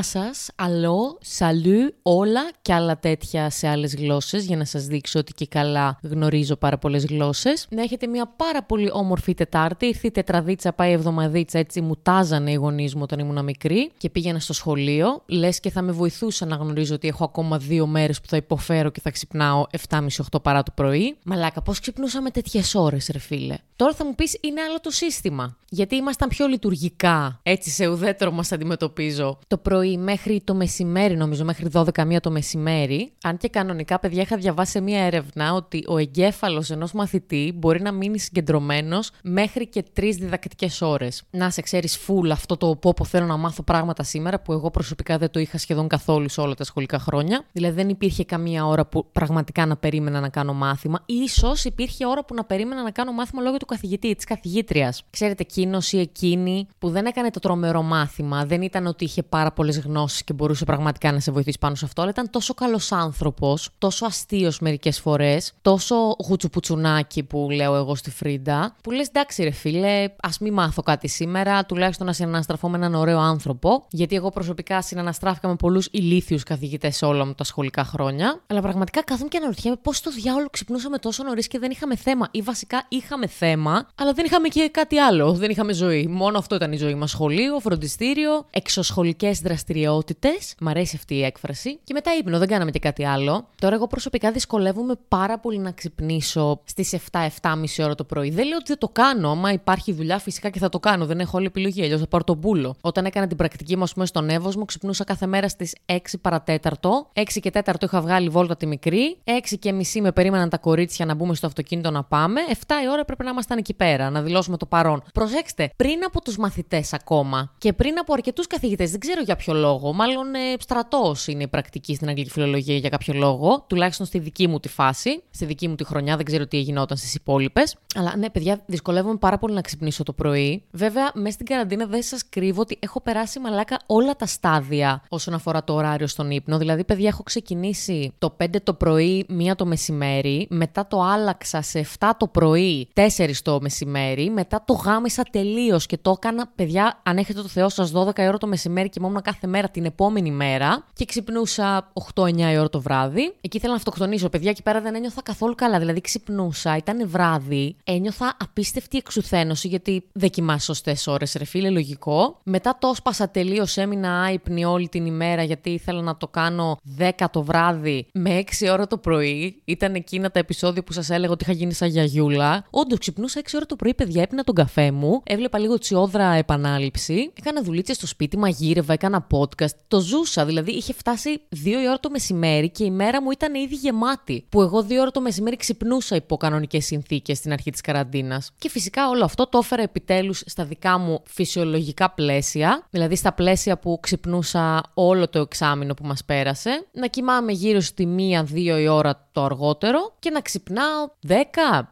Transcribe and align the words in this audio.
Γεια 0.00 0.08
σας, 0.08 0.48
αλό, 0.54 1.18
σαλού, 1.20 1.94
όλα 2.02 2.50
και 2.62 2.72
άλλα 2.72 2.98
τέτοια 2.98 3.50
σε 3.50 3.68
άλλες 3.68 3.94
γλώσσες 3.94 4.44
για 4.44 4.56
να 4.56 4.64
σας 4.64 4.86
δείξω 4.86 5.18
ότι 5.18 5.32
και 5.32 5.46
καλά 5.46 5.98
γνωρίζω 6.02 6.56
πάρα 6.56 6.78
πολλές 6.78 7.04
γλώσσες. 7.04 7.66
Να 7.70 7.82
έχετε 7.82 8.06
μια 8.06 8.32
πάρα 8.36 8.62
πολύ 8.62 8.90
όμορφη 8.92 9.34
Τετάρτη. 9.34 9.86
Ήρθε 9.86 10.06
η 10.06 10.10
τετραδίτσα, 10.10 10.72
πάει 10.72 10.92
εβδομαδίτσα, 10.92 11.58
έτσι 11.58 11.80
μου 11.80 11.96
τάζανε 12.02 12.50
οι 12.50 12.54
γονείς 12.54 12.94
μου 12.94 13.00
όταν 13.02 13.18
ήμουν 13.18 13.44
μικρή 13.44 13.90
και 13.96 14.10
πήγαινα 14.10 14.38
στο 14.38 14.52
σχολείο. 14.52 15.22
Λες 15.26 15.60
και 15.60 15.70
θα 15.70 15.82
με 15.82 15.92
βοηθούσε 15.92 16.44
να 16.44 16.56
γνωρίζω 16.56 16.94
ότι 16.94 17.08
έχω 17.08 17.24
ακόμα 17.24 17.58
δύο 17.58 17.86
μέρες 17.86 18.20
που 18.20 18.28
θα 18.28 18.36
υποφέρω 18.36 18.90
και 18.90 19.00
θα 19.00 19.10
ξυπνάω 19.10 19.66
7.30-8 19.88 20.42
παρά 20.42 20.62
το 20.62 20.72
πρωί. 20.74 21.16
Μαλάκα, 21.24 21.62
πώς 21.62 21.80
ξυπνούσαμε 21.80 22.30
τέτοιες 22.30 22.74
ώρες, 22.74 23.08
ρε 23.12 23.18
φίλε; 23.18 23.56
Τώρα 23.80 23.94
θα 23.94 24.04
μου 24.04 24.14
πεις 24.14 24.38
είναι 24.40 24.60
άλλο 24.60 24.80
το 24.80 24.90
σύστημα. 24.90 25.56
Γιατί 25.68 25.96
ήμασταν 25.96 26.28
πιο 26.28 26.46
λειτουργικά. 26.46 27.40
Έτσι 27.42 27.70
σε 27.70 27.86
ουδέτερο 27.88 28.30
μας 28.30 28.52
αντιμετωπίζω 28.52 29.38
το 29.46 29.58
πρωί 29.58 29.96
μέχρι 29.96 30.40
το 30.44 30.54
μεσημέρι, 30.54 31.16
νομίζω, 31.16 31.44
μέχρι 31.44 31.68
12 31.72 32.04
μία 32.04 32.20
το 32.20 32.30
μεσημέρι. 32.30 33.12
Αν 33.22 33.36
και 33.36 33.48
κανονικά, 33.48 33.98
παιδιά, 33.98 34.22
είχα 34.22 34.36
διαβάσει 34.36 34.70
σε 34.70 34.80
μία 34.80 35.04
έρευνα 35.04 35.52
ότι 35.52 35.84
ο 35.86 35.98
εγκέφαλος 35.98 36.70
ενός 36.70 36.92
μαθητή 36.92 37.52
μπορεί 37.56 37.82
να 37.82 37.92
μείνει 37.92 38.18
συγκεντρωμένος 38.18 39.10
μέχρι 39.22 39.66
και 39.68 39.84
τρεις 39.92 40.16
διδακτικές 40.16 40.82
ώρες. 40.82 41.22
Να 41.30 41.50
σε 41.50 41.62
ξέρεις 41.62 41.98
full 42.06 42.28
αυτό 42.30 42.56
το 42.56 42.76
πω, 42.76 42.92
πω 42.96 43.04
θέλω 43.04 43.26
να 43.26 43.36
μάθω 43.36 43.62
πράγματα 43.62 44.02
σήμερα, 44.02 44.40
που 44.40 44.52
εγώ 44.52 44.70
προσωπικά 44.70 45.18
δεν 45.18 45.30
το 45.30 45.40
είχα 45.40 45.58
σχεδόν 45.58 45.88
καθόλου 45.88 46.28
σε 46.28 46.40
όλα 46.40 46.54
τα 46.54 46.64
σχολικά 46.64 46.98
χρόνια. 46.98 47.44
Δηλαδή 47.52 47.74
δεν 47.74 47.88
υπήρχε 47.88 48.24
καμία 48.24 48.66
ώρα 48.66 48.86
που 48.86 49.06
πραγματικά 49.12 49.66
να 49.66 49.76
περίμενα 49.76 50.20
να 50.20 50.28
κάνω 50.28 50.52
μάθημα. 50.52 51.04
σω 51.28 51.52
υπήρχε 51.64 52.06
ώρα 52.06 52.24
που 52.24 52.34
να 52.34 52.44
περίμενα 52.44 52.82
να 52.82 52.90
κάνω 52.90 53.12
μάθημα 53.12 53.42
λόγω 53.42 53.56
του 53.56 53.68
καθηγητή, 53.70 54.14
της 54.14 54.24
καθηγήτριας. 54.24 55.02
Ξέρετε, 55.10 55.42
εκείνος 55.42 55.92
ή 55.92 55.98
εκείνη 55.98 56.66
που 56.78 56.90
δεν 56.90 57.06
έκανε 57.06 57.30
το 57.30 57.40
τρομερό 57.40 57.82
μάθημα, 57.82 58.44
δεν 58.44 58.62
ήταν 58.62 58.86
ότι 58.86 59.04
είχε 59.04 59.22
πάρα 59.22 59.52
πολλές 59.52 59.78
γνώσεις 59.80 60.24
και 60.24 60.32
μπορούσε 60.32 60.64
πραγματικά 60.64 61.12
να 61.12 61.20
σε 61.20 61.32
βοηθήσει 61.32 61.58
πάνω 61.58 61.74
σε 61.74 61.84
αυτό, 61.84 62.00
αλλά 62.02 62.10
ήταν 62.10 62.30
τόσο 62.30 62.54
καλός 62.54 62.92
άνθρωπος, 62.92 63.70
τόσο 63.78 64.06
αστείος 64.06 64.60
μερικές 64.60 65.00
φορές, 65.00 65.52
τόσο 65.62 65.94
γουτσουπουτσουνάκι 66.28 67.22
που 67.22 67.48
λέω 67.50 67.74
εγώ 67.74 67.94
στη 67.94 68.10
Φρίντα, 68.10 68.76
που 68.82 68.90
λες 68.90 69.08
εντάξει 69.08 69.42
ρε 69.42 69.50
φίλε, 69.50 70.08
ας 70.22 70.38
μην 70.38 70.52
μάθω 70.52 70.82
κάτι 70.82 71.08
σήμερα, 71.08 71.64
τουλάχιστον 71.64 72.06
να 72.06 72.12
συναναστραφώ 72.12 72.68
με 72.68 72.76
έναν 72.76 72.94
ωραίο 72.94 73.18
άνθρωπο, 73.18 73.86
γιατί 73.90 74.16
εγώ 74.16 74.30
προσωπικά 74.30 74.82
συναναστράφηκα 74.82 75.48
με 75.48 75.54
πολλούς 75.54 75.88
ηλίθιους 75.90 76.42
καθηγητές 76.42 76.96
σε 76.96 77.04
όλα 77.04 77.24
μου 77.24 77.34
τα 77.34 77.44
σχολικά 77.44 77.84
χρόνια. 77.84 78.40
Αλλά 78.46 78.60
πραγματικά 78.60 79.02
κάθομαι 79.02 79.28
και 79.28 79.36
αναρωτιέμαι 79.36 79.76
πώς 79.82 80.00
το 80.00 80.10
διάολο 80.10 80.48
ξυπνούσαμε 80.50 80.98
τόσο 80.98 81.22
νωρίς 81.22 81.46
και 81.46 81.58
δεν 81.58 81.70
είχαμε 81.70 81.96
θέμα. 81.96 82.28
Ή 82.30 82.42
βασικά 82.42 82.84
είχαμε 82.88 83.26
θέμα, 83.26 83.59
αλλά 83.94 84.12
δεν 84.12 84.24
είχαμε 84.24 84.48
και 84.48 84.68
κάτι 84.72 84.98
άλλο. 84.98 85.32
Δεν 85.32 85.50
είχαμε 85.50 85.72
ζωή. 85.72 86.06
Μόνο 86.06 86.38
αυτό 86.38 86.54
ήταν 86.54 86.72
η 86.72 86.76
ζωή 86.76 86.94
μας. 86.94 87.10
Σχολείο, 87.10 87.58
φροντιστήριο, 87.58 88.46
εξωσχολικές 88.50 89.40
δραστηριότητες. 89.40 90.54
Μ' 90.60 90.68
αρέσει 90.68 90.96
αυτή 90.96 91.14
η 91.14 91.24
έκφραση. 91.24 91.78
Και 91.84 91.92
μετά 91.92 92.10
ύπνο, 92.18 92.38
δεν 92.38 92.48
κάναμε 92.48 92.70
και 92.70 92.78
κάτι 92.78 93.04
άλλο. 93.04 93.48
Τώρα, 93.60 93.74
εγώ 93.74 93.86
προσωπικά 93.86 94.30
δυσκολεύομαι 94.30 94.94
πάρα 95.08 95.38
πολύ 95.38 95.58
να 95.58 95.70
ξυπνήσω 95.70 96.60
στις 96.64 96.92
7-7.30 97.10 97.84
ώρα 97.84 97.94
το 97.94 98.04
πρωί. 98.04 98.30
Δεν 98.30 98.46
λέω 98.46 98.56
ότι 98.56 98.66
δεν 98.66 98.78
το 98.78 98.88
κάνω. 98.88 99.30
Άμα 99.30 99.52
υπάρχει 99.52 99.92
δουλειά, 99.92 100.18
φυσικά 100.18 100.48
και 100.50 100.58
θα 100.58 100.68
το 100.68 100.78
κάνω. 100.80 101.06
Δεν 101.06 101.20
έχω 101.20 101.36
άλλη 101.36 101.46
επιλογή. 101.46 101.82
Αλλιώς 101.82 102.00
θα 102.00 102.06
πάρω 102.06 102.24
τον 102.24 102.36
μπούλο. 102.36 102.74
Όταν 102.80 103.04
έκανα 103.04 103.26
την 103.26 103.36
πρακτική 103.36 103.76
μου, 103.76 103.82
ας 103.82 103.92
πούμε, 103.92 104.06
στον 104.06 104.30
Εύωσμο, 104.30 104.64
ξυπνούσα 104.64 105.04
κάθε 105.04 105.26
μέρα 105.26 105.48
στις 105.48 105.74
6 105.86 105.96
παρατέταρτο. 106.20 107.08
6 107.12 107.22
και 107.40 107.50
4 107.50 107.74
είχα 107.82 108.00
βγάλει 108.00 108.28
βόλτα 108.28 108.56
τη 108.56 108.66
μικρή. 108.66 109.16
6 109.24 109.56
και 109.58 109.72
μισή 109.72 110.00
με 110.00 110.12
περίμεναν 110.12 110.48
τα 110.48 110.58
κορίτσια 110.58 111.06
να 111.06 111.14
μπούμε 111.14 111.34
στο 111.34 111.46
αυτοκίνητο 111.46 111.90
να 111.90 112.04
πάμε. 112.04 112.40
7 112.48 112.52
η 112.84 112.88
ώρα 112.90 113.04
πρέπει 113.04 113.24
να 113.24 113.34
ήμασταν 113.40 113.58
εκεί 113.58 113.74
πέρα, 113.74 114.10
να 114.10 114.22
δηλώσουμε 114.22 114.56
το 114.56 114.66
παρόν. 114.66 115.02
Προσέξτε, 115.14 115.70
πριν 115.76 116.04
από 116.06 116.20
τους 116.20 116.36
μαθητές 116.36 116.92
ακόμα 116.92 117.52
και 117.58 117.72
πριν 117.72 117.98
από 117.98 118.12
αρκετούς 118.12 118.46
καθηγητές, 118.46 118.90
δεν 118.90 119.00
ξέρω 119.00 119.22
για 119.22 119.36
ποιο 119.36 119.54
λόγο. 119.54 119.92
Μάλλον 119.92 120.34
ε, 120.34 120.38
στρατός 120.58 121.26
είναι 121.26 121.42
η 121.42 121.48
πρακτική 121.48 121.94
στην 121.94 122.08
αγγλική 122.08 122.30
φιλολογία 122.30 122.76
για 122.76 122.88
κάποιο 122.88 123.14
λόγο, 123.14 123.64
τουλάχιστον 123.68 124.06
στη 124.06 124.18
δική 124.18 124.48
μου 124.48 124.60
τη 124.60 124.68
φάση, 124.68 125.22
στη 125.30 125.44
δική 125.44 125.68
μου 125.68 125.74
τη 125.74 125.84
χρονιά. 125.84 126.16
Δεν 126.16 126.24
ξέρω 126.24 126.46
τι 126.46 126.58
γινόταν 126.58 126.96
στις 126.96 127.14
υπόλοιπες. 127.14 127.76
Αλλά 127.94 128.16
ναι, 128.16 128.30
παιδιά, 128.30 128.62
δυσκολεύομαι 128.66 129.16
πάρα 129.16 129.38
πολύ 129.38 129.54
να 129.54 129.60
ξυπνήσω 129.60 130.02
το 130.02 130.12
πρωί. 130.12 130.62
Βέβαια, 130.70 131.10
μέσα 131.14 131.30
στην 131.30 131.46
καραντίνα 131.46 131.86
δεν 131.86 132.02
σας 132.02 132.28
κρύβω 132.28 132.60
ότι 132.60 132.78
έχω 132.80 133.00
περάσει 133.00 133.40
μαλάκα 133.40 133.78
όλα 133.86 134.16
τα 134.16 134.26
στάδια 134.26 135.02
όσον 135.08 135.34
αφορά 135.34 135.64
το 135.64 135.74
ωράριο 135.74 136.06
στον 136.06 136.30
ύπνο. 136.30 136.58
Δηλαδή, 136.58 136.84
παιδιά, 136.84 137.08
έχω 137.08 137.22
ξεκινήσει 137.22 138.12
το 138.18 138.36
5 138.42 138.46
το 138.62 138.74
πρωί, 138.74 139.26
1 139.50 139.56
το 139.56 139.66
μεσημέρι, 139.66 140.46
μετά 140.50 140.86
το 140.86 141.02
άλλαξα 141.02 141.62
σε 141.62 141.86
7 141.98 142.10
το 142.16 142.26
πρωί, 142.26 142.88
4 142.94 143.29
το 143.42 143.58
μεσημέρι, 143.60 144.30
μετά 144.30 144.62
το 144.66 144.72
γάμισα 144.72 145.22
τελείως 145.30 145.86
και 145.86 145.98
το 146.02 146.10
έκανα, 146.10 146.50
παιδιά, 146.54 147.00
αν 147.02 147.16
έχετε 147.16 147.42
το 147.42 147.48
Θεό 147.48 147.68
σας 147.68 147.92
12 147.94 148.18
ώρα 148.18 148.38
το 148.38 148.46
μεσημέρι 148.46 148.88
και 148.88 149.00
ήμουν 149.02 149.22
κάθε 149.22 149.46
μέρα 149.46 149.68
την 149.68 149.84
επόμενη 149.84 150.30
μέρα 150.30 150.84
και 150.92 151.04
ξυπνούσα 151.04 151.92
8-9 152.14 152.38
η 152.38 152.58
ώρα 152.58 152.68
το 152.68 152.80
βράδυ. 152.80 153.34
Εκεί 153.40 153.56
ήθελα 153.56 153.72
να 153.72 153.78
αυτοκτονήσω, 153.78 154.28
παιδιά, 154.28 154.50
εκεί 154.50 154.62
πέρα 154.62 154.80
δεν 154.80 154.94
ένιωθα 154.94 155.22
καθόλου 155.22 155.54
καλά. 155.54 155.78
Δηλαδή 155.78 156.00
ξυπνούσα, 156.00 156.76
ήταν 156.76 157.08
βράδυ, 157.08 157.76
ένιωθα 157.84 158.36
απίστευτη 158.40 158.98
εξουθένωση 158.98 159.68
γιατί 159.68 160.04
δεν 160.12 160.30
κοιμάσαι 160.30 160.64
σωστές 160.64 161.06
ώρες, 161.06 161.34
ρε 161.38 161.44
φίλε, 161.44 161.70
λογικό. 161.70 162.38
Μετά 162.42 162.76
το 162.80 162.94
σπάσα 162.94 163.28
τελείως, 163.28 163.76
έμεινα 163.76 164.20
άϊπνη 164.20 164.64
όλη 164.64 164.88
την 164.88 165.06
ημέρα 165.06 165.42
γιατί 165.42 165.70
ήθελα 165.70 166.02
να 166.02 166.16
το 166.16 166.28
κάνω 166.28 166.78
10 166.98 167.10
το 167.30 167.42
βράδυ 167.42 168.06
με 168.12 168.44
6 168.60 168.68
ώρα 168.72 168.86
το 168.86 168.98
πρωί. 168.98 169.62
Ήταν 169.64 169.94
εκείνα 169.94 170.30
τα 170.30 170.38
επεισόδια 170.38 170.82
που 170.82 170.92
σας 170.92 171.10
έλεγα 171.10 171.32
ότι 171.32 171.44
είχα 171.44 171.52
γίνει 171.52 171.72
σαν 171.72 171.88
γιαγιούλα. 171.88 172.64
Όντως 172.70 172.98
ξυπνούσα 172.98 173.19
6 173.28 173.40
ώρα 173.54 173.66
το 173.66 173.76
πρωί, 173.76 173.94
παιδιά, 173.94 174.22
έπεινα 174.22 174.44
τον 174.44 174.54
καφέ 174.54 174.90
μου, 174.90 175.22
έβλεπα 175.24 175.58
λίγο 175.58 175.78
τσιόδρα 175.78 176.32
επανάληψη, 176.32 177.32
έκανα 177.38 177.62
δουλίτσε 177.62 177.94
στο 177.94 178.06
σπίτι, 178.06 178.38
μαγείρευα, 178.38 178.92
έκανα 178.92 179.26
podcast. 179.30 179.74
Το 179.88 180.00
ζούσα, 180.00 180.44
δηλαδή 180.44 180.70
είχε 180.70 180.92
φτάσει 180.92 181.40
2 181.64 181.66
η 181.66 181.88
ώρα 181.88 182.00
το 182.00 182.10
μεσημέρι 182.10 182.70
και 182.70 182.84
η 182.84 182.90
μέρα 182.90 183.22
μου 183.22 183.30
ήταν 183.30 183.54
ήδη 183.54 183.74
γεμάτη. 183.74 184.46
Που 184.48 184.62
εγώ 184.62 184.86
2 184.88 184.96
ώρα 185.00 185.10
το 185.10 185.20
μεσημέρι 185.20 185.56
ξυπνούσα 185.56 186.16
υπό 186.16 186.36
κανονικές 186.36 186.84
συνθήκες 186.84 187.36
στην 187.38 187.52
αρχή 187.52 187.70
της 187.70 187.80
καραντίνας. 187.80 188.50
Και 188.58 188.68
φυσικά 188.68 189.08
όλο 189.08 189.24
αυτό 189.24 189.46
το 189.46 189.58
έφερα 189.58 189.82
επιτέλους 189.82 190.42
στα 190.46 190.64
δικά 190.64 190.98
μου 190.98 191.22
φυσιολογικά 191.26 192.10
πλαίσια, 192.10 192.86
δηλαδή 192.90 193.16
στα 193.16 193.32
πλαίσια 193.32 193.78
που 193.78 193.98
ξυπνούσα 194.00 194.82
όλο 194.94 195.28
το 195.28 195.38
εξάμεινο 195.40 195.94
που 195.94 196.06
μας 196.06 196.24
πέρασε, 196.24 196.86
να 196.92 197.06
κοιμάμαι 197.06 197.52
γύρω 197.52 197.80
στη 197.80 198.08
1-2 198.52 198.80
η 198.80 198.88
ώρα 198.88 199.28
το 199.32 199.44
αργότερο 199.44 200.14
και 200.18 200.30
να 200.30 200.40
ξυπνάω 200.40 201.08
10, 201.28 201.34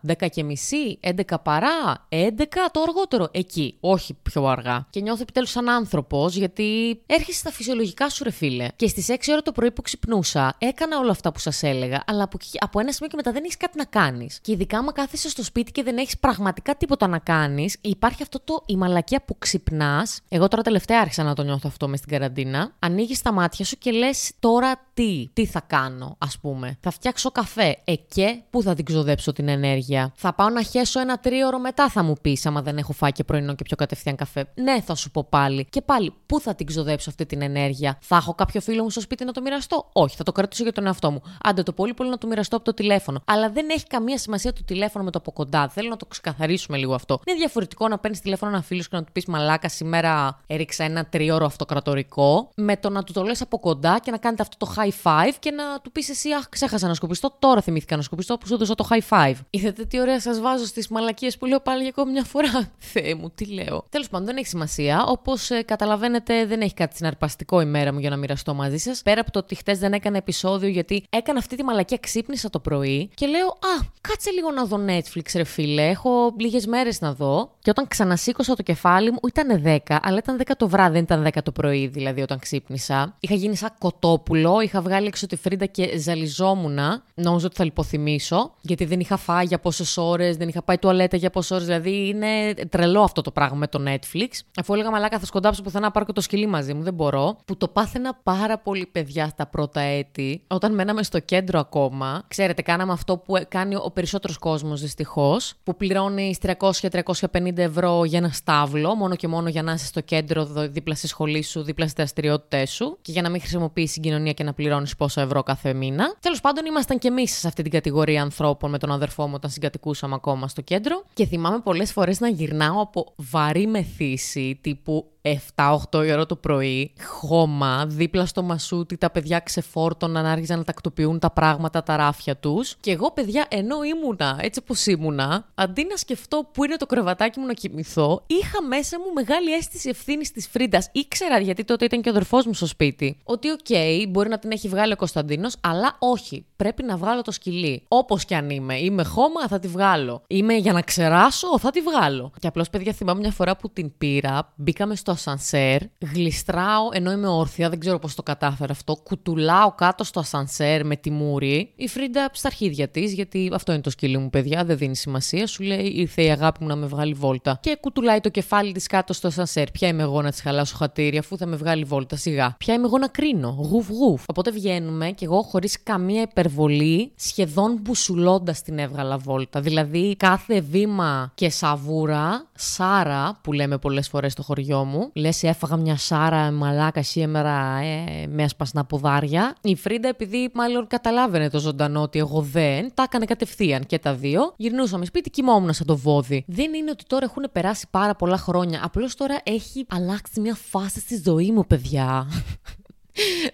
10 0.07 0.29
και 0.31 0.43
μισή, 0.43 0.99
11 1.03 1.18
παρά, 1.43 2.07
11 2.09 2.25
το 2.73 2.81
αργότερο. 2.83 3.29
Εκεί, 3.31 3.77
όχι 3.81 4.15
πιο 4.23 4.47
αργά. 4.47 4.87
Και 4.91 5.01
νιώθω 5.01 5.23
επιτέλους 5.23 5.51
σαν 5.51 5.69
άνθρωπος, 5.69 6.37
γιατί 6.37 7.01
έρχεσαι 7.07 7.39
στα 7.39 7.51
φυσιολογικά 7.51 8.09
σου, 8.09 8.25
ρε 8.25 8.31
φίλε. 8.31 8.69
Και 8.77 8.89
στις 8.89 9.09
6 9.09 9.15
ώρα 9.33 9.43
το 9.43 9.53
πρωί 9.53 9.71
που 9.71 9.83
ξυπνούσα, 9.83 10.55
έκανα 10.59 10.99
όλα 10.99 11.11
αυτά 11.11 11.33
που 11.33 11.39
σας 11.39 11.63
έλεγα, 11.63 12.03
αλλά 12.07 12.23
από, 12.23 12.39
από 12.59 12.81
ένα 12.81 12.93
σημείο 12.93 13.09
και 13.09 13.17
μετά 13.17 13.33
δεν 13.33 13.43
έχεις 13.45 13.57
κάτι 13.57 13.79
να 13.79 13.85
κάνεις. 13.85 14.39
Και 14.43 14.53
ειδικά 14.53 14.79
άμα 14.79 14.93
κάθεσαι 14.93 15.29
στο 15.29 15.43
σπίτι 15.43 15.73
και 15.73 15.83
δεν 15.83 15.97
έχεις 15.97 16.19
πραγματικά 16.19 16.77
τίποτα 16.77 17.07
να 17.07 17.19
κάνεις, 17.19 17.77
υπάρχει 17.81 18.23
αυτό 18.23 18.41
το 18.41 18.63
η 18.67 18.77
μαλακία 18.77 19.23
που 19.25 19.39
ξυπνάς. 19.39 20.21
Εγώ 20.29 20.49
τώρα 20.49 20.63
τελευταία 20.63 21.01
άρχισα 21.01 21.23
να 21.23 21.35
το 21.35 21.43
νιώθω 21.43 21.69
αυτό 21.69 21.89
μες 21.89 21.99
στην 21.99 22.11
καραντίνα. 22.11 22.73
Ανοίγεις 22.79 23.23
τα 23.23 23.33
μάτια 23.33 23.65
σου 23.65 23.79
και 23.79 23.91
λες 23.91 24.31
τώρα 24.41 24.87
τι, 24.95 25.29
τι 25.33 25.47
θα 25.47 25.61
κάνω, 25.61 26.17
ας 26.19 26.39
πούμε. 26.39 26.79
Θα 26.81 26.91
φτιάξω 26.91 27.31
καφέ. 27.31 27.79
Εκέ, 27.85 28.43
πού 28.51 28.63
θα 28.63 28.75
την 28.75 28.85
ξοδέψω 28.85 29.33
την 29.33 29.49
ενέργεια. 29.49 30.13
Θα 30.15 30.35
πάω 30.35 30.49
να 30.49 30.63
χέσω 30.63 31.01
ένα 31.09 31.19
τρίωρο 31.19 31.59
μετά, 31.59 31.89
θα 31.89 32.03
μου 32.03 32.15
πεις, 32.23 32.47
άμα 32.47 32.63
δεν 32.63 32.77
έχω 32.77 32.93
φάει 32.93 33.13
και 33.13 33.25
πρωινό 33.25 33.55
και 33.55 33.63
πιο 33.63 33.77
κατευθείαν 33.77 34.17
καφέ. 34.17 34.49
Ναι, 34.55 34.81
θα 34.81 34.95
σου 34.95 35.11
πω 35.11 35.27
πάλι. 35.29 35.67
Και 35.71 35.83
πάλι, 35.83 36.13
πού 36.27 36.41
θα 36.41 36.55
την 36.55 36.67
ξοδέψω 36.67 37.11
αυτή 37.11 37.27
την 37.27 37.43
ενέργεια; 37.43 37.99
Θα 38.01 38.17
έχω 38.17 38.35
κάποιο 38.35 38.61
φίλο 38.61 38.83
μου 38.83 38.91
στο 38.91 39.01
σπίτι 39.01 39.25
να 39.25 39.33
το 39.33 39.41
μοιραστώ; 39.41 39.89
Όχι, 39.93 40.17
θα 40.17 40.23
το 40.23 40.33
κρατήσω 40.33 40.63
για 40.63 40.73
τον 40.73 40.87
εαυτό 40.87 41.11
μου. 41.11 41.23
Άντε 41.43 41.63
το 41.63 41.73
πολύ 41.73 41.95
πολύ 41.95 42.11
να 42.11 42.19
το 42.19 42.27
μοιραστώ 42.27 42.57
από 42.57 42.65
το 42.65 42.75
τηλέφωνο. 42.75 43.21
Αλλά 43.25 43.51
δεν 43.51 43.69
έχει 43.71 43.87
καμία 43.87 44.19
σημασία 44.19 44.53
το 44.53 44.65
τηλέφωνο 44.65 45.05
με 45.05 45.11
το 45.11 45.19
από 45.19 45.33
κοντά. 45.33 45.69
Θέλω 45.69 45.89
να 45.89 45.97
το 45.97 46.07
ξεκαθαρίσουμε 46.07 46.77
λίγο 46.77 46.95
αυτό. 46.95 47.21
Είναι 47.25 47.37
διαφορετικό 47.37 47.89
να 47.89 47.99
παίρνεις 47.99 48.21
τηλέφωνο 48.21 48.51
ένα 48.53 48.63
φίλο 48.63 48.83
και 48.83 48.97
να 48.97 49.05
του 49.05 49.13
πεις 49.13 49.27
Μαλάκα, 49.27 49.69
σήμερα 49.69 50.41
έριξα 50.47 50.85
ένα 50.85 51.07
τριώρο 51.07 51.47
αυτοκρατορικό. 51.47 52.51
Με 52.55 52.77
το 52.77 52.91
να 52.91 53.03
του 53.05 53.13
το 53.13 53.23
λες 53.23 53.43
από 53.43 53.59
κοντά 53.59 53.99
και 54.03 54.11
να 54.11 54.17
κάνετε 54.17 54.43
αυτό 54.43 54.67
το 54.67 54.75
high 54.77 55.03
five 55.03 55.33
και 55.39 55.51
να 55.51 55.81
του 55.81 55.93
πεις 55.93 56.09
εσύ, 56.09 56.31
Αχ, 56.31 56.49
ξέχασα 56.49 56.89
να 56.89 56.95
σκοπιστώ. 56.95 57.37
Τώρα 57.39 57.61
θυμήθηκα 57.61 57.97
να 57.97 58.03
σκοπιστώ 58.03 58.39
που 58.39 58.47
σου 58.47 58.55
έδωσα 58.55 58.75
το 58.75 58.89
high 58.91 59.09
five. 59.09 59.35
Είδατε 59.51 59.85
τι 59.85 60.01
ωραία 60.01 60.21
σας 60.21 60.41
βάζω 60.41 60.65
στις 60.65 60.89
μαλακίες 60.99 61.39
που 61.39 61.47
λέω 61.47 61.61
πάλι 61.61 61.81
για 61.81 61.89
ακόμη 61.89 62.13
μια 62.13 62.25
φορά. 62.25 62.71
Θεέ 62.93 63.15
μου, 63.15 63.31
τι 63.35 63.53
λέω. 63.53 63.85
Τέλος 63.91 64.09
πάντων, 64.09 64.27
δεν 64.27 64.37
έχει 64.37 64.47
σημασία. 64.47 65.05
Όπως 65.07 65.51
ε, 65.51 65.63
καταλαβαίνετε, 65.63 66.47
δεν 66.47 66.61
έχει 66.61 66.75
κάτι 66.75 66.97
συναρπαστικό 66.97 67.61
η 67.61 67.65
μέρα 67.65 67.93
μου 67.93 67.99
για 67.99 68.11
να 68.11 68.17
μοιραστώ 68.17 68.55
μαζί 68.55 68.77
σας. 68.77 69.03
Πέρα 69.03 69.21
από 69.21 69.31
το 69.31 69.39
ότι 69.39 69.55
χτες 69.55 69.79
δεν 69.79 69.93
έκανα 69.93 70.17
επεισόδιο 70.17 70.69
γιατί 70.69 71.05
έκανα 71.11 71.39
αυτή 71.39 71.57
τη 71.57 71.65
μαλακία, 71.65 71.99
ξύπνησα 72.01 72.51
το 72.51 72.59
πρωί 72.59 73.11
και 73.15 73.27
λέω 73.27 73.47
Α, 73.47 73.85
κάτσε 74.01 74.31
λίγο 74.31 74.51
να 74.51 74.65
δω 74.65 74.81
Netflix, 74.87 75.23
ρε 75.35 75.45
φίλε. 75.45 75.89
Έχω 75.89 76.35
λίγες 76.39 76.67
μέρες 76.67 77.01
να 77.01 77.13
δω. 77.13 77.51
Και 77.59 77.71
όταν 77.71 77.89
ξανασήκωσα 77.89 78.55
το 78.55 78.63
κεφάλι 78.63 79.11
μου, 79.11 79.19
ήταν 79.27 79.63
10, 79.65 79.97
αλλά 80.03 80.19
ήταν 80.19 80.39
10 80.47 80.53
το 80.57 80.69
βράδυ, 80.69 80.93
δεν 80.93 81.03
ήταν 81.03 81.27
10 81.27 81.43
το 81.43 81.53
πρωί 81.53 81.87
δηλαδή 81.87 82.21
όταν 82.21 82.39
ξύπνησα. 82.39 83.17
Είχα 83.21 83.35
γίνει 83.35 83.57
σαν 83.57 83.73
κοτόπουλο, 83.79 84.61
είχα 84.61 84.81
βγάλει 84.81 85.07
έξω 85.07 85.27
τη 85.27 85.37
φρίντα 85.37 85.67
και 85.67 85.99
ζαλιζόμουν. 85.99 86.79
Νόμιζα 87.15 87.47
ότι 87.47 87.57
θα 87.57 87.65
λιποθυμήσω, 87.65 88.55
γιατί 88.61 88.85
δεν 88.85 89.01
είχα 89.01 89.17
φάει 89.17 89.45
για 89.45 89.59
πόσες 89.59 89.97
ώρες, 89.97 90.37
δεν 90.37 90.49
είχα 90.49 90.63
πάει 90.63 90.79
τουαλέτα 90.89 91.17
για 91.17 91.31
πόσες 91.31 91.51
ώρες. 91.51 91.67
Δηλαδή 91.67 92.09
είναι 92.09 92.55
τρελό 92.69 93.03
αυτό 93.03 93.21
το 93.21 93.31
πράγμα 93.31 93.57
με 93.57 93.67
το 93.67 93.83
Netflix. 93.87 94.29
Αφού 94.61 94.75
έλεγα 94.75 94.91
μαλάκα 94.91 95.19
θα 95.19 95.27
σκοντάψω 95.27 95.63
πουθενά 95.63 95.91
πάρω 95.91 96.07
και 96.07 96.13
το 96.13 96.21
σκυλί 96.21 96.47
μαζί 96.47 96.75
μου. 96.75 96.83
Δεν 96.83 96.95
μπορώ, 96.95 97.37
που 97.45 97.57
το 97.57 97.69
πάθαινα 97.69 98.19
πάρα 98.23 98.59
πολύ 98.59 98.87
παιδιά 98.87 99.29
στα 99.29 99.47
πρώτα 99.47 99.81
έτη, 99.81 100.43
όταν 100.47 100.75
μέναμε 100.75 101.03
στο 101.03 101.21
κέντρο 101.21 101.59
ακόμα. 101.59 102.25
Ξέρετε, 102.29 102.63
κάναμε 102.63 102.93
αυτό 102.93 103.17
που 103.17 103.37
κάνει 103.49 103.75
ο 103.75 103.91
περισσότερος 103.95 104.39
κόσμος 104.39 104.81
δυστυχώς, 104.81 105.55
που 105.65 105.77
πληρώνει 105.77 106.35
300-350 106.43 107.57
ευρώ 107.57 108.05
για 108.05 108.19
ένα 108.19 108.31
στάβλο, 108.31 108.95
μόνο 108.95 109.15
και 109.15 109.29
μόνο 109.29 109.49
για 109.49 109.63
να 109.63 109.73
είσαι 109.73 109.87
στο 109.87 110.01
κέντρο 110.01 110.45
δίπλα 110.45 110.95
στη 110.95 111.07
σχολή 111.07 111.43
σου, 111.43 111.63
δίπλα 111.63 111.85
στις 111.85 111.97
δραστηριότητές 111.97 112.71
σου 112.71 112.99
και 113.03 113.13
για 113.13 113.23
να 113.23 113.29
μην 113.31 113.41
χρησιμοποιεί 113.41 113.87
συγκοινωνία 113.87 114.33
και 114.33 114.45
να 114.45 114.53
πληρώνεις 114.53 114.97
πόσα 114.97 115.21
ευρώ 115.21 115.43
κάθε 115.43 115.73
μήνα. 115.73 116.15
Τέλος 116.21 116.41
πάντων, 116.41 116.65
ήμασταν 116.67 116.99
κι 116.99 117.07
εμείς 117.07 117.39
σε 117.39 117.47
αυτή 117.47 117.63
την 117.63 117.73
κατηγορία 117.73 118.23
ανθρώπων 118.23 118.71
με 118.71 118.79
τον 118.79 118.91
αδερφό 118.91 119.27
μου 119.27 119.33
όταν 119.35 119.51
συγκατοικούσαμε 119.51 120.15
ακόμα 120.15 120.49
στο 120.49 120.61
κέντρο. 120.61 120.78
Και 121.15 121.27
θυμάμαι 121.27 121.59
πολλές 121.59 121.93
φορές 121.93 122.21
να 122.21 122.29
γυρνάω 122.29 122.81
από 122.81 123.13
βαρύ 123.17 123.67
μεθύσι 123.67 124.59
τύπου 124.63 125.11
7-8 125.55 126.07
η 126.07 126.13
ώρα 126.13 126.27
το 126.27 126.37
πρωί, 126.37 126.93
χώμα, 127.05 127.87
δίπλα 127.87 128.27
στο 128.27 128.43
Μασούτη, 128.43 128.97
τα 128.97 129.11
παιδιά 129.11 129.39
ξεφόρτωναν, 129.39 130.27
άρχιζαν 130.27 130.59
να 130.59 130.65
τακτοποιούν 130.65 131.19
τα 131.19 131.31
πράγματα, 131.31 131.83
τα 131.83 131.97
ράφια 131.97 132.37
τους. 132.37 132.77
Και 132.81 132.91
εγώ, 132.91 133.11
παιδιά, 133.11 133.47
ενώ 133.49 133.77
ήμουνα 133.83 134.39
έτσι 134.41 134.61
όπως 134.63 134.87
ήμουνα, 134.87 135.47
αντί 135.55 135.87
να 135.91 135.97
σκεφτώ 135.97 136.49
πού 136.53 136.65
είναι 136.65 136.77
το 136.77 136.87
κρεβατάκι 136.87 137.41
μου 137.41 137.47
να 137.47 137.53
κοιμηθώ, 137.53 138.23
είχα 138.27 138.63
μέσα 138.63 138.99
μου 138.99 139.13
μεγάλη 139.15 139.53
αίσθηση 139.53 139.89
ευθύνης 139.89 140.33
της 140.33 140.49
Φρίντας. 140.49 140.89
Ήξερα, 140.93 141.39
γιατί 141.39 141.65
τότε 141.65 141.85
ήταν 141.85 142.01
και 142.01 142.09
ο 142.09 142.13
αδερφός 142.13 142.47
μου 142.47 142.55
στο 142.55 142.67
σπίτι, 142.67 143.19
ότι 143.25 143.51
ok, 143.51 143.59
okay, 143.69 144.05
μπορεί 144.09 144.29
να 144.29 144.39
την 144.39 144.51
έχει 144.51 144.69
βγάλει 144.69 144.93
ο 144.93 144.97
Κωνσταντίνος, 144.97 145.57
αλλά 145.61 145.97
όχι. 145.99 146.47
Πρέπει 146.57 146.83
να 146.83 146.97
βγάλω 146.97 147.23
το 147.23 147.31
σκυλί. 147.31 147.83
Όπως 147.89 148.25
κι 148.25 148.35
αν 148.35 148.51
είμαι. 148.51 148.79
Είμαι 148.79 149.05
χώμα, 149.05 149.49
θα 149.49 149.59
τη 149.59 149.69
βγάλω. 149.69 150.23
Είμαι 150.27 150.55
για 150.55 150.73
να 150.73 150.83
ξεράσω, 150.83 151.59
θα 151.59 151.71
τη 151.71 151.81
βγάλω. 151.81 152.33
Και 152.39 152.47
απλώς, 152.47 152.71
παιδιά, 152.71 152.93
θυμάμαι 152.93 153.21
μια 153.21 153.31
φορά 153.31 153.57
που 153.57 153.71
την 153.71 153.93
πήρα, 153.99 154.53
μπήκαμε 154.57 154.97
στο 154.97 155.11
ασανσέρ, 155.19 155.81
γλιστράω 156.15 156.89
ενώ 156.93 157.13
είμαι 157.13 157.29
όρθια, 157.29 157.69
δεν 157.69 157.81
ξέρω 157.81 157.99
πώς 157.99 158.15
το 158.15 158.23
κατάφερα 158.23 158.73
αυτό. 158.73 158.97
Κουτουλάω 158.97 159.73
κάτω 159.75 160.05
στο 160.05 160.21
ασανσέρ 160.21 160.87
με 160.87 160.97
τη 160.97 161.11
μούρη. 161.11 161.73
Η 161.77 161.89
Φρίντα 161.89 162.31
στα 162.33 162.49
αρχίδια 162.49 162.89
της, 162.89 163.13
γιατί 163.13 163.51
αυτό 163.53 163.73
είναι 163.73 163.81
το 163.81 163.91
σκύλι 163.91 164.19
μου, 164.19 164.31
παιδιά, 164.31 164.65
δεν 164.65 164.77
δίνει 164.77 164.97
σημασία. 164.97 165.47
Σου 165.47 165.63
λέει 165.63 165.87
ήρθε 165.87 166.23
η 166.23 166.31
αγάπη 166.31 166.63
μου 166.63 166.69
να 166.69 166.77
με 166.77 166.87
βγάλει 166.87 167.13
βόλτα. 167.13 167.59
Και 167.63 167.77
κουτουλάει 167.81 168.21
το 168.21 168.29
κεφάλι 168.29 168.73
της 168.73 168.87
κάτω 168.87 169.13
στο 169.13 169.29
ασανσέρ. 169.29 169.71
Ποια 169.71 169.89
είμαι 169.89 170.03
εγώ 170.03 170.23
να 170.23 170.31
της 170.31 170.41
χαλάσω 170.41 170.77
χατήρια, 170.77 171.21
αφού 171.21 171.37
θα 171.37 171.47
με 171.47 171.57
βγάλει 171.57 171.85
βόλτα 171.85 172.17
σιγά. 172.17 172.55
Ποια 172.59 172.75
είμαι 172.75 172.85
εγώ 172.85 172.99
να 172.99 173.09
κρίνω. 173.09 173.49
Γουφ 173.71 173.89
γουφ. 173.89 174.23
Οπότε 174.27 174.51
βγαίνουμε 174.51 175.11
και 175.11 175.25
εγώ 175.25 175.43
χωρίς 175.43 175.83
καμία 175.83 176.23
υπερβολή, 176.23 177.13
σχεδόν 177.17 177.79
μπουσουλώντας 177.81 178.63
την 178.63 178.79
έβγαλα 178.79 179.19
βόλτα. 179.19 179.61
Δηλαδή 179.61 180.17
κάθε 180.17 180.61
βήμα 180.61 181.33
και 181.35 181.51
σαβούρα, 181.51 182.47
σάρα 182.55 183.39
που 183.43 183.53
λέμε 183.53 183.79
πολλές 183.79 184.09
φορές 184.09 184.33
στο 184.33 184.43
χωριό 184.43 184.85
μου, 184.85 185.08
λες 185.13 185.43
έφαγα 185.43 185.77
μια 185.77 185.97
σάρα 185.97 186.51
μαλάκα 186.51 187.03
σήμερα 187.03 187.79
ε, 187.79 188.27
με 188.27 188.43
ασπασνά 188.43 188.85
ποδάρια. 188.85 189.55
Η 189.63 189.77
Φρίντα, 189.77 190.09
επειδή 190.09 190.51
μάλλον 190.55 190.87
καταλάβαινε 190.87 191.51
το 191.51 191.59
ζωντανό 191.59 192.03
ότι 192.03 192.19
εγώ 192.19 192.41
δεν, 192.41 192.91
τα 192.95 193.03
έκανε 193.03 193.25
κατευθείαν 193.25 193.87
και 193.87 193.99
τα 193.99 194.15
δύο. 194.15 194.53
Γυρνούσαμε 194.57 195.05
σπίτι, 195.05 195.31
κοιμόμουν 195.31 195.73
σαν 195.73 195.87
το 195.87 195.97
βόδι. 195.97 196.45
Δεν 196.47 196.75
είναι 196.75 196.91
ότι 196.91 197.05
τώρα 197.05 197.25
έχουν 197.25 197.49
περάσει 197.53 197.87
πάρα 197.91 198.15
πολλά 198.15 198.37
χρόνια. 198.37 198.81
Απλώς 198.85 199.15
τώρα 199.15 199.41
έχει 199.43 199.87
αλλάξει 199.89 200.41
μια 200.41 200.55
φάση 200.55 201.01
στη 201.01 201.21
ζωή 201.25 201.53
μου, 201.53 201.67
παιδιά. 201.67 202.27